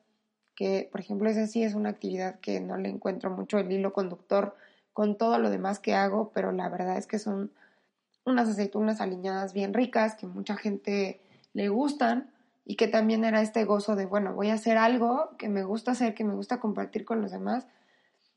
que 0.56 0.88
por 0.92 1.02
ejemplo 1.02 1.30
esa 1.30 1.48
sí 1.48 1.64
es 1.64 1.74
una 1.74 1.90
actividad 1.90 2.40
que 2.40 2.62
no 2.62 2.78
le 2.78 2.90
encuentro 2.90 3.32
mucho 3.32 3.58
el 3.58 3.72
hilo 3.72 3.92
conductor 3.92 4.56
con 4.94 5.18
todo 5.18 5.38
lo 5.40 5.50
demás 5.50 5.80
que 5.80 5.96
hago, 5.96 6.32
pero 6.34 6.52
la 6.52 6.70
verdad 6.70 6.98
es 6.98 7.08
que 7.08 7.20
son 7.20 7.52
unas 8.26 8.50
aceitunas 8.50 9.02
aliñadas 9.02 9.54
bien 9.54 9.74
ricas 9.74 10.16
que 10.16 10.28
mucha 10.28 10.56
gente 10.56 11.22
le 11.54 11.70
gustan 11.70 12.32
y 12.66 12.76
que 12.76 12.88
también 12.88 13.26
era 13.26 13.42
este 13.42 13.66
gozo 13.66 13.96
de, 13.96 14.06
bueno, 14.06 14.34
voy 14.34 14.50
a 14.50 14.54
hacer 14.54 14.78
algo 14.78 15.36
que 15.38 15.50
me 15.50 15.64
gusta 15.64 15.92
hacer, 15.92 16.14
que 16.14 16.24
me 16.24 16.36
gusta 16.36 16.60
compartir 16.60 17.06
con 17.06 17.22
los 17.22 17.32
demás 17.32 17.68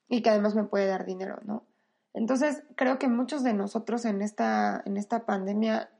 y 0.08 0.22
que 0.22 0.30
además 0.30 0.54
me 0.54 0.64
puede 0.64 0.86
dar 0.86 1.04
dinero, 1.04 1.38
¿no? 1.44 1.64
Entonces, 2.14 2.62
creo 2.76 2.98
que 2.98 3.08
muchos 3.08 3.42
de 3.42 3.54
nosotros 3.54 4.04
en 4.04 4.22
esta, 4.22 4.82
en 4.86 4.96
esta 4.96 5.26
pandemia 5.26 5.90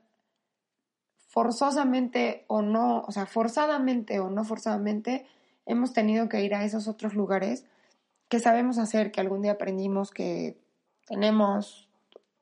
forzosamente 1.27 2.45
o 2.47 2.61
no, 2.61 3.01
o 3.01 3.11
sea, 3.11 3.25
forzadamente 3.25 4.19
o 4.19 4.29
no 4.29 4.45
forzadamente, 4.45 5.27
hemos 5.65 5.91
tenido 5.91 6.29
que 6.29 6.41
ir 6.43 6.55
a 6.55 6.63
esos 6.63 6.87
otros 6.87 7.13
lugares 7.13 7.65
que 8.29 8.39
sabemos 8.39 8.77
hacer, 8.77 9.11
que 9.11 9.19
algún 9.21 9.41
día 9.41 9.51
aprendimos 9.51 10.11
que 10.11 10.57
tenemos 11.05 11.84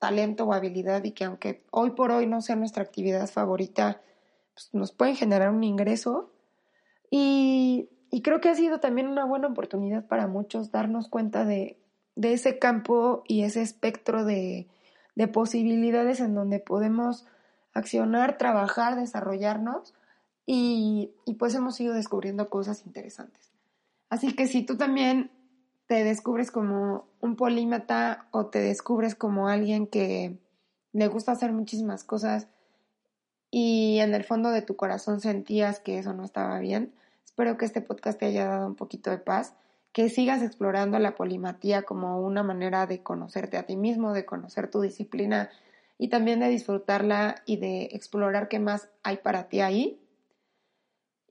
talento 0.04 0.44
o 0.44 0.52
habilidad 0.52 1.02
y 1.06 1.12
que 1.12 1.24
aunque 1.24 1.64
hoy 1.72 1.92
por 1.92 2.12
hoy 2.12 2.28
no 2.28 2.42
sea 2.42 2.58
nuestra 2.58 2.84
actividad 2.84 3.30
favorita, 3.30 4.02
pues 4.54 4.70
nos 4.74 4.92
pueden 4.92 5.16
generar 5.16 5.50
un 5.50 5.64
ingreso. 5.64 6.30
Y, 7.10 7.88
y, 8.12 8.22
creo 8.22 8.42
que 8.42 8.50
ha 8.50 8.56
sido 8.56 8.82
también 8.82 9.08
una 9.08 9.24
buena 9.24 9.48
oportunidad 9.48 10.06
para 10.06 10.28
muchos 10.28 10.72
darnos 10.72 11.08
cuenta 11.08 11.46
de, 11.46 11.80
de 12.18 12.34
ese 12.34 12.60
campo 12.60 13.24
y 13.30 13.44
ese 13.44 13.62
espectro 13.62 14.26
de, 14.26 14.68
de 15.16 15.28
posibilidades 15.30 16.20
en 16.20 16.36
donde 16.36 16.60
podemos 16.60 17.26
accionar, 17.72 18.38
trabajar, 18.38 18.98
desarrollarnos 18.98 19.94
y, 20.46 21.14
pues 21.40 21.56
hemos 21.56 21.80
ido 21.80 21.94
descubriendo 21.94 22.50
cosas 22.50 22.86
interesantes. 22.86 23.54
Así 24.10 24.36
que 24.36 24.48
si 24.48 24.64
tú 24.64 24.76
también 24.76 25.32
te 25.94 26.04
descubres 26.04 26.50
como 26.50 27.06
un 27.22 27.36
polímata 27.36 28.26
o 28.32 28.48
te 28.48 28.58
descubres 28.58 29.14
como 29.14 29.48
alguien 29.48 29.86
que 29.86 30.40
le 30.92 31.08
gusta 31.08 31.34
hacer 31.34 31.52
muchísimas 31.52 32.04
cosas 32.04 32.48
y 33.52 34.00
en 34.00 34.16
el 34.16 34.24
fondo 34.24 34.50
de 34.50 34.64
tu 34.64 34.76
corazón 34.76 35.22
sentías 35.22 35.80
que 35.80 36.00
eso 36.00 36.12
no 36.14 36.24
estaba 36.24 36.58
bien, 36.58 36.96
espero 37.24 37.58
que 37.58 37.66
este 37.66 37.82
podcast 37.82 38.18
te 38.18 38.26
haya 38.26 38.46
dado 38.46 38.66
un 38.66 38.74
poquito 38.74 39.12
de 39.12 39.20
paz, 39.20 39.54
que 39.92 40.10
sigas 40.10 40.42
explorando 40.42 40.98
la 40.98 41.14
polimatía 41.14 41.84
como 41.84 42.20
una 42.22 42.42
manera 42.42 42.88
de 42.88 43.04
conocerte 43.04 43.58
a 43.58 43.68
ti 43.68 43.76
mismo, 43.76 44.14
de 44.14 44.26
conocer 44.26 44.72
tu 44.72 44.82
disciplina 44.82 45.52
y 46.00 46.08
también 46.08 46.40
de 46.40 46.50
disfrutarla 46.50 47.44
y 47.46 47.58
de 47.58 47.90
explorar 47.92 48.48
qué 48.48 48.58
más 48.58 48.90
hay 49.04 49.18
para 49.18 49.48
ti 49.48 49.62
ahí. 49.62 50.03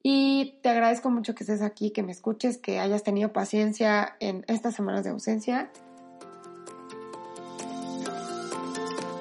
Y 0.03 0.59
te 0.63 0.69
agradezco 0.69 1.11
mucho 1.11 1.35
que 1.35 1.45
estés 1.45 1.63
aquí, 1.63 1.91
que 1.91 2.03
me 2.03 2.13
escuches, 2.13 2.59
que 2.59 2.81
hayas 2.81 3.05
tenido 3.05 3.33
paciencia 3.33 4.17
en 4.19 4.45
estas 4.49 4.75
semanas 4.75 5.05
de 5.05 5.11
ausencia. 5.11 5.71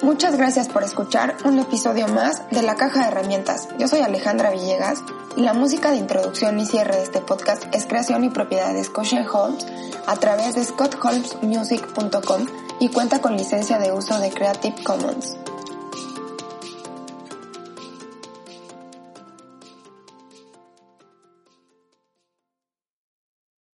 Muchas 0.02 0.36
gracias 0.36 0.68
por 0.68 0.84
escuchar 0.84 1.38
un 1.46 1.60
episodio 1.60 2.08
más 2.08 2.50
de 2.50 2.64
La 2.64 2.74
Caja 2.76 3.02
de 3.02 3.10
Herramientas. 3.10 3.70
Yo 3.78 3.88
soy 3.88 4.00
Alejandra 4.00 4.50
Villegas 4.50 5.04
y 5.38 5.42
la 5.42 5.54
música 5.54 5.92
de 5.92 5.98
introducción 5.98 6.60
y 6.60 6.66
cierre 6.66 6.96
de 6.96 7.04
este 7.04 7.22
podcast 7.22 7.64
es 7.72 7.86
creación 7.86 8.24
y 8.24 8.30
propiedad 8.32 8.74
de 8.74 8.84
Scotian 8.84 9.28
Holmes 9.32 9.64
a 10.08 10.16
través 10.16 10.56
de 10.56 10.64
scottholmesmusic.com 10.64 12.48
y 12.80 12.90
cuenta 12.90 13.22
con 13.22 13.38
licencia 13.38 13.78
de 13.78 13.92
uso 13.92 14.20
de 14.20 14.32
Creative 14.32 14.84
Commons. 14.84 15.38